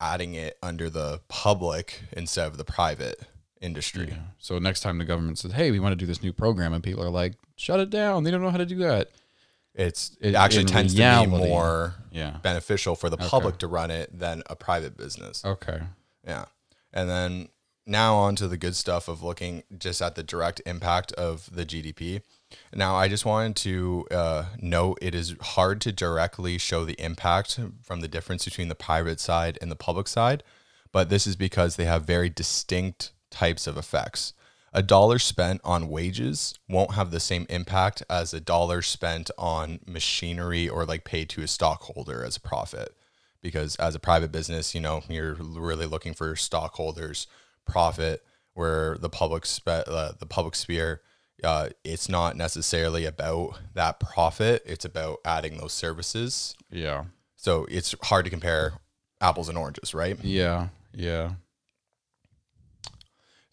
adding 0.00 0.34
it 0.34 0.58
under 0.62 0.90
the 0.90 1.20
public 1.28 2.02
instead 2.12 2.46
of 2.46 2.58
the 2.58 2.64
private 2.64 3.18
industry 3.64 4.08
Yeah. 4.10 4.18
So 4.38 4.58
next 4.58 4.80
time 4.80 4.98
the 4.98 5.04
government 5.04 5.38
says, 5.38 5.52
"Hey, 5.52 5.70
we 5.70 5.80
want 5.80 5.92
to 5.92 5.96
do 5.96 6.06
this 6.06 6.22
new 6.22 6.32
program," 6.32 6.72
and 6.72 6.82
people 6.84 7.02
are 7.02 7.10
like, 7.10 7.34
"Shut 7.56 7.80
it 7.80 7.90
down! 7.90 8.22
They 8.24 8.30
don't 8.30 8.42
know 8.42 8.50
how 8.50 8.58
to 8.58 8.66
do 8.66 8.78
that." 8.78 9.10
it's 9.76 10.12
It- 10.20 10.28
it 10.30 10.34
actually 10.36 10.66
tends 10.66 10.94
to 10.94 10.98
be 11.00 11.26
more 11.26 11.96
Yeah. 12.12 12.36
beneficial 12.42 12.94
for 12.94 13.10
the 13.10 13.16
Okay. 13.16 13.26
public 13.28 13.58
to 13.58 13.66
run 13.66 13.90
it 13.90 14.16
than 14.16 14.44
a 14.46 14.54
private 14.54 14.96
business. 14.96 15.44
Okay. 15.44 15.80
Yeah. 16.24 16.44
And 16.92 17.10
then 17.10 17.48
now 17.84 18.14
on 18.14 18.36
to 18.36 18.46
the 18.46 18.56
good 18.56 18.76
stuff 18.76 19.08
of 19.08 19.24
looking 19.24 19.64
just 19.76 20.00
at 20.00 20.14
the 20.14 20.22
direct 20.22 20.62
impact 20.64 21.10
of 21.14 21.48
the 21.52 21.64
GDP. 21.64 22.22
Now, 22.72 22.94
I 22.94 23.08
just 23.08 23.24
wanted 23.24 23.56
to 23.56 24.06
uh, 24.12 24.44
note 24.60 24.98
it 25.02 25.12
is 25.12 25.34
hard 25.40 25.80
to 25.80 25.90
directly 25.90 26.56
show 26.56 26.84
the 26.84 26.94
impact 27.00 27.58
from 27.82 28.00
the 28.00 28.06
difference 28.06 28.44
between 28.44 28.68
the 28.68 28.76
private 28.76 29.18
side 29.18 29.58
and 29.60 29.72
the 29.72 29.76
public 29.76 30.06
side, 30.06 30.44
but 30.92 31.08
this 31.08 31.26
is 31.26 31.34
because 31.34 31.74
they 31.74 31.84
have 31.86 32.04
very 32.04 32.30
distinct 32.30 33.10
types 33.34 33.66
of 33.66 33.76
effects. 33.76 34.32
A 34.72 34.82
dollar 34.82 35.18
spent 35.18 35.60
on 35.62 35.88
wages 35.88 36.58
won't 36.68 36.94
have 36.94 37.10
the 37.10 37.20
same 37.20 37.46
impact 37.48 38.02
as 38.08 38.34
a 38.34 38.40
dollar 38.40 38.82
spent 38.82 39.30
on 39.38 39.80
machinery 39.86 40.68
or 40.68 40.84
like 40.84 41.04
paid 41.04 41.28
to 41.30 41.42
a 41.42 41.48
stockholder 41.48 42.24
as 42.24 42.36
a 42.36 42.40
profit 42.40 42.96
because 43.40 43.76
as 43.76 43.94
a 43.94 44.00
private 44.00 44.32
business, 44.32 44.74
you 44.74 44.80
know, 44.80 45.02
you're 45.08 45.34
really 45.34 45.86
looking 45.86 46.14
for 46.14 46.34
stockholders' 46.34 47.26
profit. 47.66 48.24
Where 48.54 48.96
the 48.98 49.10
public 49.10 49.46
spe- 49.46 49.88
uh, 49.88 50.12
the 50.16 50.26
public 50.26 50.54
sphere, 50.54 51.00
uh, 51.42 51.70
it's 51.82 52.08
not 52.08 52.36
necessarily 52.36 53.04
about 53.04 53.58
that 53.74 53.98
profit. 53.98 54.62
It's 54.64 54.84
about 54.84 55.18
adding 55.24 55.58
those 55.58 55.72
services. 55.72 56.54
Yeah. 56.70 57.06
So 57.34 57.66
it's 57.68 57.96
hard 58.02 58.24
to 58.26 58.30
compare 58.30 58.74
apples 59.20 59.48
and 59.48 59.58
oranges, 59.58 59.92
right? 59.92 60.16
Yeah. 60.22 60.68
Yeah. 60.92 61.32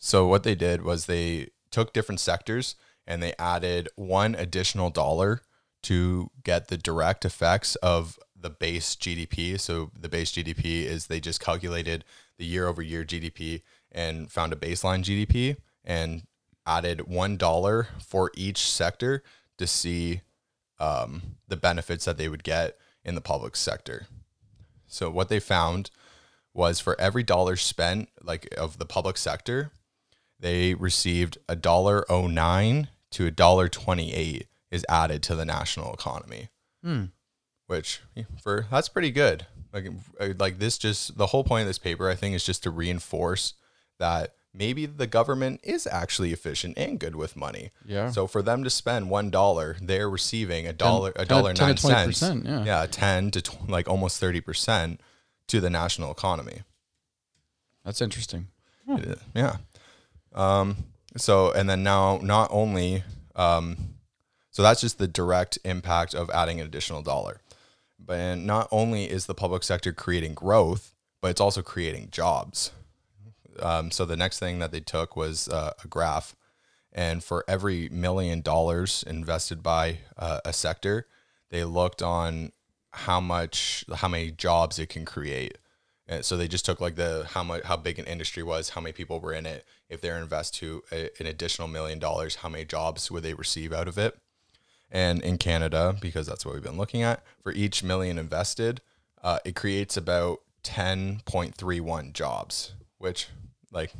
So 0.03 0.25
what 0.25 0.41
they 0.41 0.55
did 0.55 0.81
was 0.81 1.05
they 1.05 1.49
took 1.69 1.93
different 1.93 2.19
sectors 2.19 2.75
and 3.05 3.21
they 3.21 3.35
added 3.37 3.87
one 3.95 4.33
additional 4.33 4.89
dollar 4.89 5.41
to 5.83 6.31
get 6.43 6.67
the 6.67 6.77
direct 6.77 7.23
effects 7.23 7.75
of 7.77 8.17
the 8.35 8.49
base 8.49 8.95
GDP. 8.95 9.59
So 9.59 9.91
the 9.97 10.09
base 10.09 10.31
GDP 10.31 10.85
is 10.85 11.05
they 11.05 11.19
just 11.19 11.39
calculated 11.39 12.03
the 12.39 12.45
year 12.45 12.67
over 12.67 12.81
year 12.81 13.05
GDP 13.05 13.61
and 13.91 14.31
found 14.31 14.51
a 14.51 14.55
baseline 14.55 15.03
GDP 15.03 15.57
and 15.85 16.23
added 16.65 17.07
one 17.07 17.37
dollar 17.37 17.89
for 18.03 18.31
each 18.35 18.71
sector 18.71 19.23
to 19.59 19.67
see 19.67 20.21
um, 20.79 21.21
the 21.47 21.57
benefits 21.57 22.05
that 22.05 22.17
they 22.17 22.27
would 22.27 22.43
get 22.43 22.75
in 23.05 23.13
the 23.13 23.21
public 23.21 23.55
sector. 23.55 24.07
So 24.87 25.11
what 25.11 25.29
they 25.29 25.39
found 25.39 25.91
was 26.55 26.79
for 26.79 26.99
every 26.99 27.21
dollar 27.21 27.55
spent, 27.55 28.09
like 28.23 28.51
of 28.57 28.79
the 28.79 28.85
public 28.85 29.17
sector, 29.17 29.71
they 30.41 30.73
received 30.73 31.37
a 31.47 31.55
dollar 31.55 32.03
oh 32.11 32.27
nine 32.27 32.89
to 33.11 33.25
a 33.25 33.31
dollar 33.31 33.69
twenty 33.69 34.13
eight 34.13 34.47
is 34.69 34.85
added 34.89 35.21
to 35.23 35.35
the 35.35 35.45
national 35.45 35.93
economy, 35.93 36.49
Hmm. 36.83 37.05
which 37.67 38.01
for 38.41 38.65
that's 38.69 38.89
pretty 38.89 39.11
good. 39.11 39.45
Like 39.73 39.87
uh, 40.19 40.29
like 40.39 40.59
this, 40.59 40.77
just 40.77 41.17
the 41.17 41.27
whole 41.27 41.43
point 41.45 41.61
of 41.61 41.67
this 41.67 41.79
paper, 41.79 42.09
I 42.09 42.15
think, 42.15 42.35
is 42.35 42.43
just 42.45 42.63
to 42.63 42.69
reinforce 42.71 43.53
that 43.99 44.33
maybe 44.53 44.85
the 44.85 45.07
government 45.07 45.61
is 45.63 45.87
actually 45.87 46.33
efficient 46.33 46.77
and 46.77 46.99
good 46.99 47.15
with 47.15 47.37
money. 47.37 47.69
Yeah. 47.85 48.09
So 48.11 48.27
for 48.27 48.41
them 48.41 48.63
to 48.65 48.69
spend 48.69 49.09
one 49.09 49.29
dollar, 49.29 49.77
they're 49.81 50.09
receiving 50.09 50.67
a 50.67 50.73
dollar, 50.73 51.11
a 51.15 51.25
10 51.25 51.27
dollar 51.27 51.53
10 51.53 51.67
nine 51.67 51.75
to 51.77 51.81
cents. 52.13 52.21
yeah. 52.45 52.65
yeah, 52.65 52.85
ten 52.89 53.31
to 53.31 53.41
tw- 53.41 53.69
like 53.69 53.87
almost 53.87 54.19
thirty 54.19 54.41
percent 54.41 54.99
to 55.47 55.61
the 55.61 55.69
national 55.69 56.11
economy. 56.11 56.61
That's 57.85 58.01
interesting. 58.01 58.47
Yeah. 59.35 59.57
Um, 60.33 60.77
so, 61.17 61.51
and 61.51 61.69
then 61.69 61.83
now, 61.83 62.19
not 62.21 62.49
only, 62.51 63.03
um, 63.35 63.77
so 64.51 64.63
that's 64.63 64.81
just 64.81 64.97
the 64.97 65.07
direct 65.07 65.59
impact 65.63 66.13
of 66.13 66.29
adding 66.29 66.59
an 66.59 66.67
additional 66.67 67.01
dollar. 67.01 67.41
But 67.99 68.37
not 68.37 68.67
only 68.71 69.09
is 69.09 69.25
the 69.25 69.33
public 69.33 69.63
sector 69.63 69.93
creating 69.93 70.33
growth, 70.33 70.93
but 71.21 71.31
it's 71.31 71.41
also 71.41 71.61
creating 71.61 72.09
jobs. 72.11 72.71
Um, 73.59 73.91
so 73.91 74.05
the 74.05 74.17
next 74.17 74.39
thing 74.39 74.59
that 74.59 74.71
they 74.71 74.79
took 74.79 75.15
was 75.15 75.47
uh, 75.47 75.73
a 75.83 75.87
graph, 75.87 76.35
and 76.91 77.23
for 77.23 77.45
every 77.47 77.89
million 77.89 78.41
dollars 78.41 79.03
invested 79.07 79.61
by 79.61 79.99
uh, 80.17 80.39
a 80.43 80.51
sector, 80.51 81.07
they 81.49 81.63
looked 81.63 82.01
on 82.01 82.51
how 82.91 83.19
much, 83.19 83.85
how 83.95 84.07
many 84.07 84.31
jobs 84.31 84.79
it 84.79 84.89
can 84.89 85.05
create. 85.05 85.57
And 86.07 86.25
so 86.25 86.35
they 86.35 86.47
just 86.47 86.65
took 86.65 86.81
like 86.81 86.95
the 86.95 87.25
how 87.29 87.43
much 87.43 87.63
how 87.63 87.77
big 87.77 87.97
an 87.99 88.05
industry 88.05 88.43
was, 88.43 88.69
how 88.69 88.81
many 88.81 88.91
people 88.93 89.19
were 89.19 89.33
in 89.33 89.45
it. 89.45 89.65
If 89.89 90.01
they're 90.01 90.17
invest 90.17 90.55
to 90.55 90.83
a, 90.91 91.09
an 91.19 91.27
additional 91.27 91.67
million 91.67 91.99
dollars, 91.99 92.37
how 92.37 92.49
many 92.49 92.65
jobs 92.65 93.09
would 93.11 93.23
they 93.23 93.33
receive 93.33 93.71
out 93.71 93.87
of 93.87 93.97
it? 93.97 94.17
And 94.91 95.21
in 95.21 95.37
Canada, 95.37 95.95
because 96.01 96.27
that's 96.27 96.45
what 96.45 96.53
we've 96.53 96.63
been 96.63 96.77
looking 96.77 97.01
at, 97.01 97.23
for 97.41 97.53
each 97.53 97.81
million 97.81 98.17
invested, 98.17 98.81
uh, 99.23 99.39
it 99.45 99.55
creates 99.55 99.95
about 99.95 100.41
ten 100.63 101.21
point 101.25 101.55
three 101.55 101.79
one 101.79 102.11
jobs. 102.13 102.73
Which, 102.97 103.27
like, 103.71 103.93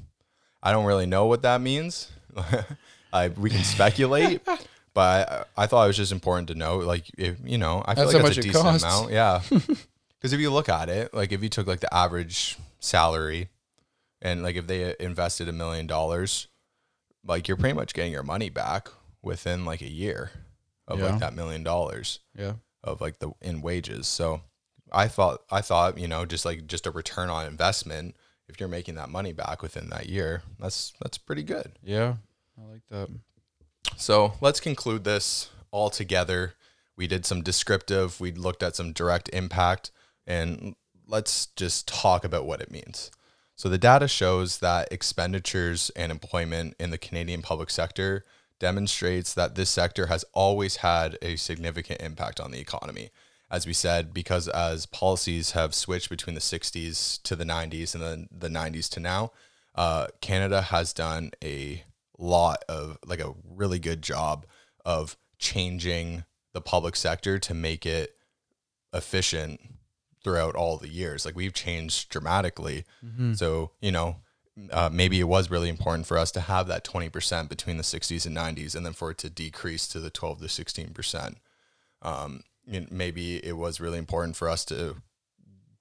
I 0.61 0.71
don't 0.71 0.85
really 0.85 1.05
know 1.05 1.25
what 1.27 1.41
that 1.43 1.61
means. 1.61 2.11
I, 3.13 3.29
we 3.29 3.49
can 3.49 3.63
speculate, 3.63 4.41
but 4.93 5.47
I, 5.57 5.63
I 5.63 5.67
thought 5.67 5.85
it 5.85 5.87
was 5.87 5.97
just 5.97 6.11
important 6.11 6.49
to 6.49 6.55
know. 6.55 6.77
Like, 6.77 7.05
if, 7.17 7.37
you 7.43 7.57
know, 7.57 7.83
I 7.85 7.95
feel 7.95 8.05
That's 8.05 8.13
like 8.15 8.23
that's 8.23 8.37
a 8.37 8.41
decent 8.41 8.63
costs. 8.63 8.83
amount. 8.83 9.11
Yeah. 9.11 9.41
Because 10.21 10.33
if 10.33 10.39
you 10.39 10.51
look 10.51 10.69
at 10.69 10.87
it, 10.87 11.13
like 11.15 11.31
if 11.31 11.41
you 11.41 11.49
took 11.49 11.65
like 11.65 11.79
the 11.79 11.91
average 11.91 12.57
salary 12.79 13.49
and 14.21 14.43
like 14.43 14.55
if 14.55 14.67
they 14.67 14.95
invested 14.99 15.49
a 15.49 15.51
million 15.51 15.87
dollars, 15.87 16.47
like 17.25 17.47
you're 17.47 17.57
pretty 17.57 17.73
much 17.73 17.95
getting 17.95 18.11
your 18.11 18.21
money 18.23 18.49
back 18.49 18.89
within 19.23 19.65
like 19.65 19.81
a 19.81 19.89
year 19.89 20.29
of 20.87 20.99
Yeah. 20.99 21.05
like 21.07 21.19
that 21.19 21.33
million 21.33 21.63
dollars. 21.63 22.19
Yeah. 22.37 22.53
of 22.83 23.01
like 23.01 23.17
the 23.19 23.31
in 23.41 23.61
wages. 23.61 24.05
So 24.07 24.41
I 24.91 25.07
thought 25.07 25.41
I 25.49 25.61
thought 25.61 25.97
you 25.97 26.07
know 26.07 26.25
just 26.25 26.45
like 26.45 26.67
just 26.67 26.85
a 26.87 26.91
return 26.91 27.29
on 27.29 27.45
investment 27.47 28.15
if 28.47 28.59
you're 28.59 28.67
making 28.69 28.95
that 28.95 29.09
money 29.09 29.31
back 29.33 29.61
within 29.61 29.89
that 29.89 30.07
year, 30.09 30.41
that's 30.59 30.91
that's 31.01 31.17
pretty 31.17 31.43
good. 31.43 31.71
Yeah, 31.83 32.15
I 32.59 32.71
like 32.71 32.81
that. 32.89 33.07
So 33.97 34.33
let's 34.41 34.59
conclude 34.59 35.03
this 35.03 35.49
all 35.71 35.89
together. 35.89 36.53
We 36.97 37.07
did 37.07 37.25
some 37.25 37.41
descriptive, 37.41 38.19
we 38.19 38.31
looked 38.33 38.61
at 38.61 38.75
some 38.75 38.91
direct 38.93 39.29
impact, 39.29 39.91
and 40.31 40.75
let's 41.07 41.47
just 41.57 41.89
talk 41.89 42.23
about 42.23 42.45
what 42.45 42.61
it 42.61 42.71
means. 42.71 43.11
So 43.57 43.67
the 43.67 43.77
data 43.77 44.07
shows 44.07 44.59
that 44.59 44.87
expenditures 44.89 45.91
and 45.93 46.09
employment 46.09 46.75
in 46.79 46.89
the 46.89 46.97
Canadian 46.97 47.41
public 47.41 47.69
sector 47.69 48.23
demonstrates 48.57 49.33
that 49.33 49.55
this 49.55 49.69
sector 49.69 50.05
has 50.05 50.23
always 50.33 50.77
had 50.77 51.17
a 51.21 51.35
significant 51.35 51.99
impact 52.01 52.39
on 52.39 52.51
the 52.51 52.59
economy. 52.59 53.09
As 53.51 53.67
we 53.67 53.73
said, 53.73 54.13
because 54.13 54.47
as 54.47 54.85
policies 54.85 55.51
have 55.51 55.75
switched 55.75 56.09
between 56.09 56.35
the 56.35 56.41
60s 56.41 57.21
to 57.23 57.35
the 57.35 57.43
90s 57.43 57.93
and 57.93 58.01
then 58.01 58.27
the 58.31 58.47
90s 58.47 58.87
to 58.91 59.01
now, 59.01 59.33
uh, 59.75 60.07
Canada 60.21 60.61
has 60.61 60.93
done 60.93 61.31
a 61.43 61.83
lot 62.17 62.63
of 62.69 62.97
like 63.05 63.19
a 63.19 63.33
really 63.43 63.79
good 63.79 64.01
job 64.01 64.45
of 64.85 65.17
changing 65.39 66.23
the 66.53 66.61
public 66.61 66.95
sector 66.95 67.37
to 67.39 67.53
make 67.53 67.85
it 67.85 68.15
efficient 68.93 69.59
throughout 70.23 70.55
all 70.55 70.77
the 70.77 70.89
years. 70.89 71.25
Like 71.25 71.35
we've 71.35 71.53
changed 71.53 72.09
dramatically. 72.09 72.85
Mm-hmm. 73.05 73.33
So, 73.33 73.71
you 73.81 73.91
know, 73.91 74.17
uh, 74.71 74.89
maybe 74.91 75.19
it 75.19 75.27
was 75.27 75.49
really 75.49 75.69
important 75.69 76.05
for 76.05 76.17
us 76.17 76.31
to 76.31 76.41
have 76.41 76.67
that 76.67 76.83
20% 76.83 77.49
between 77.49 77.77
the 77.77 77.83
60s 77.83 78.25
and 78.25 78.35
90s 78.35 78.75
and 78.75 78.85
then 78.85 78.93
for 78.93 79.11
it 79.11 79.17
to 79.19 79.29
decrease 79.29 79.87
to 79.87 79.99
the 79.99 80.09
12 80.09 80.41
to 80.41 80.45
16%. 80.45 81.35
Um, 82.01 82.43
maybe 82.89 83.37
it 83.45 83.57
was 83.57 83.79
really 83.79 83.97
important 83.97 84.35
for 84.35 84.49
us 84.49 84.65
to 84.65 84.97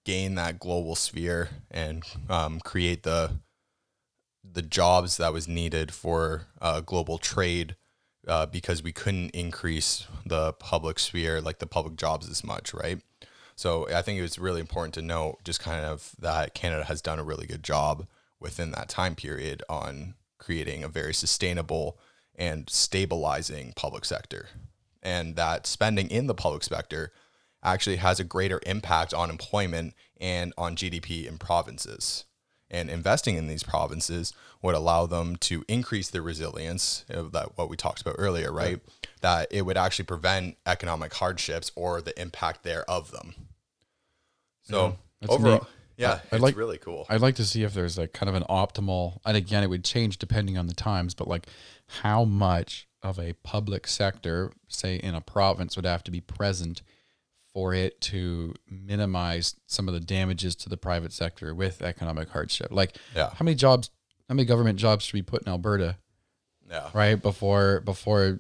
gain 0.05 0.35
that 0.35 0.59
global 0.59 0.95
sphere 0.95 1.51
and 1.71 2.05
um, 2.29 2.61
create 2.61 3.03
the 3.03 3.33
the 4.43 4.63
jobs 4.63 5.19
that 5.19 5.33
was 5.33 5.47
needed 5.47 5.93
for 5.93 6.47
uh, 6.63 6.81
global 6.81 7.19
trade 7.19 7.77
uh, 8.27 8.47
because 8.47 8.83
we 8.83 8.91
couldn't 8.91 9.31
increase 9.31 10.07
the 10.25 10.53
public 10.55 10.99
sphere 10.99 11.41
like 11.41 11.59
the 11.59 11.67
public 11.67 11.95
jobs 11.97 12.29
as 12.29 12.43
much 12.43 12.73
right 12.73 13.01
so 13.61 13.87
i 13.95 14.03
think 14.03 14.19
it 14.19 14.23
was 14.23 14.39
really 14.39 14.61
important 14.61 14.95
to 14.95 15.03
note 15.03 15.39
just 15.45 15.61
kind 15.61 15.85
of 15.85 16.13
that 16.19 16.55
canada 16.55 16.85
has 16.85 17.01
done 17.03 17.19
a 17.19 17.25
really 17.25 17.47
good 17.47 17.63
job 17.63 18.07
within 18.41 18.71
that 18.73 18.89
time 18.89 19.15
period 19.15 19.63
on 19.69 20.15
creating 20.39 20.83
a 20.83 20.89
very 20.89 21.15
sustainable 21.15 21.99
and 22.35 22.69
stabilizing 22.71 23.73
public 23.77 24.05
sector. 24.05 24.49
And 25.03 25.37
that 25.37 25.67
spending 25.67 26.11
in 26.11 26.27
the 26.27 26.35
public 26.35 26.65
sector 26.65 27.13
actually 27.63 27.97
has 27.97 28.19
a 28.19 28.25
greater 28.25 28.61
impact 28.67 29.13
on 29.13 29.31
employment 29.31 29.95
and 30.19 30.53
on 30.57 30.75
gdp 30.75 31.27
in 31.27 31.39
provinces. 31.39 32.25
And 32.71 32.89
investing 32.89 33.37
in 33.37 33.49
these 33.49 33.65
provinces 33.65 34.33
would 34.63 34.75
allow 34.75 35.05
them 35.05 35.37
to 35.37 35.65
increase 35.69 36.09
their 36.09 36.23
resilience 36.23 37.05
of 37.11 37.33
that 37.33 37.59
what 37.59 37.69
we 37.69 37.77
talked 37.77 38.01
about 38.01 38.17
earlier 38.19 38.53
right. 38.53 38.81
That 39.21 39.49
it 39.51 39.63
would 39.63 39.77
actually 39.77 40.05
prevent 40.07 40.57
economic 40.65 41.13
hardships 41.15 41.73
or 41.75 42.01
the 42.01 42.19
impact 42.21 42.63
there 42.63 42.89
of 42.89 43.11
them 43.11 43.35
so 44.71 44.87
Yeah, 44.87 44.93
that's 45.21 45.33
overall 45.33 45.53
neat. 45.55 45.63
yeah 45.97 46.09
I- 46.11 46.13
I'd 46.15 46.23
it's 46.33 46.43
like- 46.43 46.57
really 46.57 46.79
cool 46.79 47.07
I'd 47.09 47.21
like 47.21 47.35
to 47.37 47.45
see 47.45 47.63
if 47.65 47.75
there's 47.75 47.99
like 47.99 48.13
kind 48.13 48.29
of 48.29 48.35
an 48.35 48.45
optimal, 48.49 49.19
and 49.27 49.37
again, 49.37 49.63
it 49.63 49.69
would 49.71 49.85
change 49.85 50.19
depending 50.19 50.57
on 50.57 50.67
the 50.67 50.75
times, 50.75 51.15
but 51.15 51.29
like 51.29 51.47
how 52.03 52.25
much 52.25 52.87
of 53.03 53.19
a 53.19 53.33
public 53.43 53.87
sector, 53.87 54.53
say 54.69 54.97
in 54.97 55.15
a 55.15 55.21
province, 55.21 55.75
would 55.77 55.87
have 55.87 56.05
to 56.05 56.11
be 56.11 56.21
present 56.21 56.83
for 57.53 57.75
it 57.75 58.01
to 58.01 58.55
minimize 58.71 59.57
some 59.67 59.89
of 59.89 59.95
the 59.95 60.01
damages 60.01 60.55
to 60.55 60.69
the 60.69 60.77
private 60.77 61.13
sector 61.13 61.53
with 61.55 61.83
economic 61.83 62.29
hardship. 62.29 62.69
Like, 62.71 62.97
yeah 63.17 63.31
how 63.35 63.45
many 63.45 63.55
jobs, 63.57 63.91
how 64.29 64.35
many 64.37 64.45
government 64.47 64.79
jobs 64.79 65.05
should 65.05 65.15
we 65.15 65.23
put 65.23 65.43
in 65.43 65.49
Alberta, 65.49 65.97
yeah 66.71 66.91
right 66.95 67.21
before 67.21 67.81
before 67.81 68.39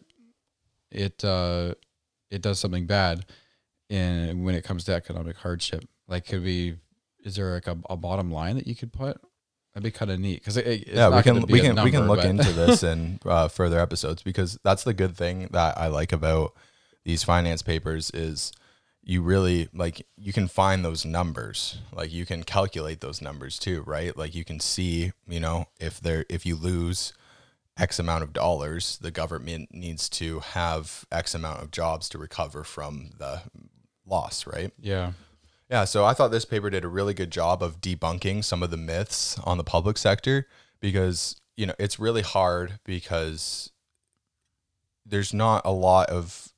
it 0.93 1.25
uh, 1.25 1.75
it 2.31 2.43
does 2.43 2.61
something 2.61 2.87
bad, 2.87 3.25
in 3.89 4.45
when 4.45 4.55
it 4.55 4.63
comes 4.63 4.85
to 4.85 4.95
economic 4.95 5.37
hardship? 5.37 5.85
Like, 6.11 6.27
could 6.27 6.43
we? 6.43 6.77
Is 7.25 7.37
there 7.37 7.53
like 7.55 7.67
a, 7.67 7.79
a 7.89 7.97
bottom 7.97 8.31
line 8.31 8.57
that 8.57 8.67
you 8.67 8.75
could 8.75 8.93
put? 8.93 9.21
That'd 9.73 9.85
be 9.85 9.97
kind 9.97 10.11
of 10.11 10.19
neat 10.19 10.41
because 10.41 10.57
it, 10.57 10.89
yeah 10.89 11.15
we 11.15 11.23
can 11.23 11.43
we 11.43 11.61
can 11.61 11.81
we 11.85 11.93
can 11.93 12.09
look 12.09 12.25
into 12.25 12.53
this 12.53 12.83
in 12.83 13.21
uh, 13.25 13.47
further 13.47 13.79
episodes 13.79 14.21
because 14.21 14.59
that's 14.65 14.83
the 14.83 14.93
good 14.93 15.17
thing 15.17 15.49
that 15.53 15.79
i 15.79 15.87
like 15.87 16.13
about 16.13 16.55
these 17.05 17.23
finance 17.23 17.63
papers 17.63 18.11
is 18.11 18.53
you 19.03 19.23
really 19.23 19.69
like 19.73 20.05
you 20.17 20.33
can 20.33 20.49
find 20.49 20.85
those 20.85 21.05
numbers 21.05 21.79
like 21.93 22.13
you 22.13 22.27
can 22.27 22.43
calculate 22.43 23.01
those 23.01 23.23
numbers 23.23 23.61
too 23.61 23.83
right 23.83 24.17
like 24.17 24.35
you 24.35 24.45
can 24.45 24.59
see 24.59 25.13
you 25.29 25.39
know 25.39 25.67
if 25.79 26.01
there 26.01 26.27
if 26.29 26.45
you 26.45 26.57
lose 26.57 27.13
x 27.79 28.01
amount 28.01 28.25
of 28.25 28.33
dollars 28.33 28.99
the 29.01 29.13
government 29.13 29.69
needs 29.73 30.09
to 30.09 30.41
have 30.41 31.05
x 31.13 31.33
amount 31.33 31.63
of 31.63 31.71
jobs 31.71 32.09
to 32.09 32.19
recover 32.19 32.65
from 32.65 33.11
the 33.19 33.41
loss 34.05 34.49
right 34.49 34.73
yeah, 34.81 35.13
yeah, 35.71 35.85
so 35.85 36.05
I 36.05 36.15
thought 36.15 36.33
this 36.33 36.45
paper 36.45 36.69
did 36.69 36.85
a 36.85 36.89
really 36.89 37.15
good 37.15 37.31
job 37.31 37.63
of 37.63 37.81
debunking 37.81 38.45
some 38.45 38.63
of 38.63 38.71
the 38.71 38.77
myths 38.77 39.39
on 39.45 39.57
the 39.57 39.65
public 39.65 39.99
sector 39.99 40.49
because, 40.81 41.41
you 41.57 41.65
know, 41.65 41.75
it's 41.79 41.99
really 41.99 42.23
hard 42.23 42.81
because 42.85 43.71
there's 45.07 45.33
not 45.33 45.63
a 45.65 45.73
lot 45.73 46.11
of 46.11 46.53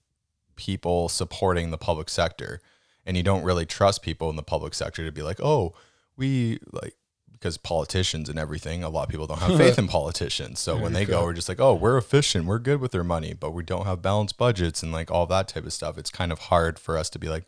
people 0.57 1.09
supporting 1.09 1.71
the 1.71 1.79
public 1.79 2.09
sector 2.09 2.61
and 3.05 3.17
you 3.17 3.23
don't 3.23 3.43
really 3.43 3.67
trust 3.67 4.03
people 4.03 4.31
in 4.31 4.37
the 4.37 4.43
public 4.43 4.75
sector 4.75 5.05
to 5.05 5.13
be 5.13 5.23
like, 5.23 5.41
"Oh, 5.41 5.75
we 6.17 6.59
like 6.73 6.95
because 7.43 7.59
politicians 7.59 8.29
and 8.29 8.39
everything, 8.39 8.85
a 8.85 8.89
lot 8.89 9.03
of 9.03 9.09
people 9.09 9.27
don't 9.27 9.41
have 9.41 9.57
faith 9.57 9.77
in 9.77 9.89
politicians. 9.99 10.61
So 10.61 10.77
when 10.77 10.93
they 10.93 11.05
go, 11.05 11.25
we're 11.25 11.33
just 11.33 11.49
like, 11.49 11.61
oh, 11.61 11.75
we're 11.75 11.99
efficient, 11.99 12.47
we're 12.47 12.61
good 12.61 12.81
with 12.81 12.93
their 12.93 13.03
money, 13.03 13.35
but 13.35 13.51
we 13.51 13.65
don't 13.65 13.85
have 13.85 14.01
balanced 14.01 14.39
budgets 14.39 14.81
and 14.81 14.93
like 14.93 15.11
all 15.11 15.27
that 15.27 15.49
type 15.49 15.67
of 15.67 15.73
stuff. 15.73 15.99
It's 15.99 16.11
kind 16.11 16.31
of 16.31 16.39
hard 16.39 16.79
for 16.79 16.97
us 16.97 17.11
to 17.11 17.19
be 17.19 17.29
like, 17.29 17.45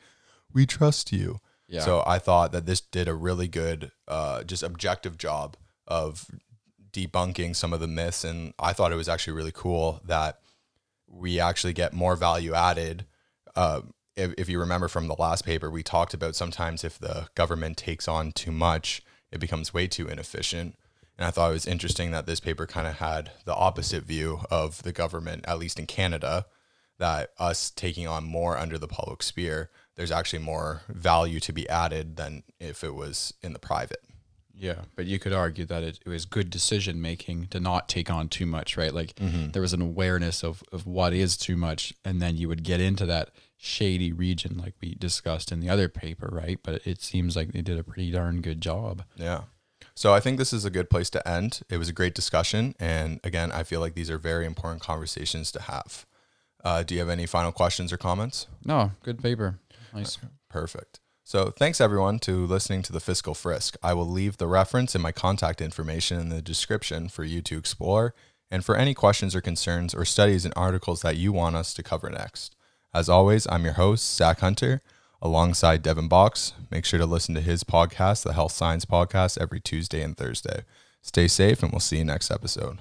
we 0.53 0.67
trust 0.67 1.13
you. 1.13 1.41
Yeah. 1.69 1.81
So 1.81 2.03
I 2.07 2.19
thought 2.19 2.53
that 2.53 2.67
this 2.67 2.81
did 2.81 3.09
a 3.09 3.15
really 3.15 3.49
good, 3.49 3.91
uh, 4.07 4.45
just 4.45 4.63
objective 4.63 5.17
job 5.19 5.57
of 5.87 6.27
debunking 6.93 7.57
some 7.57 7.73
of 7.73 7.81
the 7.81 7.89
myths, 7.89 8.25
and 8.25 8.55
I 8.59 8.73
thought 8.73 8.93
it 8.93 8.97
was 8.97 9.09
actually 9.09 9.35
really 9.35 9.53
cool 9.53 10.01
that 10.05 10.39
we 11.09 11.41
actually 11.41 11.73
get 11.73 11.93
more 11.93 12.17
value 12.17 12.55
added. 12.55 13.07
Uh, 13.57 13.83
if, 14.17 14.33
if 14.39 14.49
you 14.49 14.59
remember 14.61 14.89
from 14.89 15.09
the 15.09 15.17
last 15.19 15.45
paper, 15.45 15.71
we 15.71 15.83
talked 15.83 16.15
about 16.15 16.37
sometimes 16.37 16.85
if 16.85 16.99
the 16.99 17.29
government 17.35 17.77
takes 17.77 18.09
on 18.09 18.33
too 18.33 18.53
much, 18.53 19.03
it 19.31 19.41
becomes 19.41 19.75
way 19.75 19.87
too 19.87 20.07
inefficient. 20.07 20.77
And 21.17 21.27
I 21.27 21.31
thought 21.31 21.51
it 21.51 21.55
was 21.55 21.67
interesting 21.67 22.11
that 22.11 22.27
this 22.27 22.41
paper 22.41 22.67
kind 22.67 22.87
of 22.87 22.95
had 22.95 23.31
the 23.45 23.55
opposite 23.55 24.05
view 24.05 24.41
of 24.51 24.83
the 24.83 24.93
government, 24.93 25.45
at 25.47 25.59
least 25.59 25.79
in 25.79 25.87
Canada, 25.87 26.47
that 26.99 27.31
us 27.39 27.71
taking 27.71 28.07
on 28.07 28.25
more 28.25 28.57
under 28.57 28.79
the 28.79 28.89
public 28.89 29.23
sphere, 29.23 29.71
there's 29.97 30.11
actually 30.11 30.41
more 30.43 30.83
value 30.89 31.41
to 31.41 31.53
be 31.53 31.69
added 31.69 32.17
than 32.17 32.43
if 32.61 32.83
it 32.83 32.95
was 32.95 33.35
in 33.43 33.53
the 33.53 33.59
private. 33.59 34.03
Yeah, 34.57 34.83
but 34.95 35.07
you 35.07 35.19
could 35.19 35.33
argue 35.33 35.65
that 35.67 35.83
it, 35.83 35.99
it 36.07 36.09
was 36.09 36.25
good 36.25 36.49
decision 36.49 37.01
making 37.01 37.49
to 37.49 37.59
not 37.59 37.89
take 37.89 38.09
on 38.09 38.29
too 38.29 38.47
much, 38.47 38.77
right? 38.77 38.95
Like 38.95 39.15
there 39.19 39.63
was 39.63 39.73
an 39.73 39.83
awareness 39.83 40.45
of, 40.45 40.63
of 40.71 40.87
what 40.87 41.13
is 41.13 41.37
too 41.37 41.57
much, 41.57 41.93
and 42.05 42.23
then 42.23 42.37
you 42.37 42.49
would 42.49 42.63
get 42.63 42.81
into 42.81 43.05
that 43.07 43.31
shady 43.57 44.13
region 44.13 44.57
like 44.59 44.75
we 44.81 44.95
discussed 44.95 45.51
in 45.51 45.59
the 45.59 45.69
other 45.69 45.89
paper, 45.89 46.29
right? 46.31 46.61
But 46.63 46.87
it 46.87 47.03
seems 47.03 47.35
like 47.35 47.53
they 47.53 47.63
did 47.63 47.79
a 47.79 47.83
pretty 47.83 48.13
darn 48.13 48.43
good 48.43 48.61
job. 48.61 49.03
Yeah. 49.17 49.43
So 49.95 50.13
I 50.13 50.21
think 50.21 50.39
this 50.39 50.53
is 50.53 50.65
a 50.65 50.71
good 50.71 50.91
place 50.91 51.11
to 51.11 51.29
end. 51.29 51.63
It 51.69 51.79
was 51.79 51.89
a 51.89 51.93
great 51.93 52.15
discussion. 52.15 52.75
And 52.79 53.21
again, 53.25 53.53
I 53.53 53.63
feel 53.63 53.81
like 53.81 53.95
these 53.95 54.11
are 54.11 54.19
very 54.19 54.45
important 54.45 54.83
conversations 54.83 55.51
to 55.53 55.63
have. 55.63 56.07
Uh, 56.65 56.83
do 56.83 56.95
you 56.95 57.01
have 57.01 57.09
any 57.09 57.27
final 57.27 57.53
questions 57.53 57.93
or 57.93 57.97
comments? 57.97 58.47
No, 58.65 58.93
good 59.03 59.23
paper. 59.23 59.59
Nice. 59.95 60.19
Perfect. 60.49 61.01
So 61.23 61.51
thanks 61.51 61.81
everyone 61.81 62.19
to 62.21 62.47
listening 62.47 62.83
to 62.83 62.93
the 62.93 63.01
Fiscal 63.01 63.35
Frisk. 63.35 63.77
I 63.83 63.95
will 63.95 64.09
leave 64.09 64.37
the 64.37 64.47
reference 64.47 64.95
and 64.95 65.03
my 65.03 65.13
contact 65.13 65.61
information 65.63 66.21
in 66.21 66.29
the 66.29 66.43
description 66.43 67.09
for 67.09 67.25
you 67.25 67.41
to 67.43 67.57
explore 67.57 68.15
and 68.51 68.65
for 68.65 68.77
any 68.77 68.93
questions 68.93 69.35
or 69.35 69.41
concerns 69.41 69.95
or 69.95 70.05
studies 70.05 70.45
and 70.45 70.53
articles 70.57 71.01
that 71.03 71.17
you 71.17 71.33
want 71.33 71.57
us 71.57 71.73
to 71.75 71.83
cover 71.83 72.11
next. 72.11 72.55
As 72.93 73.09
always, 73.09 73.47
I'm 73.51 73.65
your 73.65 73.73
host, 73.75 74.15
Zach 74.15 74.41
Hunter, 74.41 74.83
alongside 75.23 75.83
Devin 75.83 76.09
Box. 76.09 76.53
Make 76.71 76.85
sure 76.85 76.99
to 76.99 77.07
listen 77.07 77.35
to 77.35 77.41
his 77.41 77.65
podcast, 77.65 78.23
the 78.23 78.35
Health 78.35 78.53
Science 78.53 78.85
Podcast, 78.85 79.41
every 79.41 79.61
Tuesday 79.61 80.03
and 80.03 80.17
Thursday. 80.17 80.65
Stay 81.03 81.27
safe, 81.27 81.63
and 81.63 81.73
we'll 81.73 81.81
see 81.81 81.99
you 81.99 82.05
next 82.05 82.31
episode. 82.31 82.79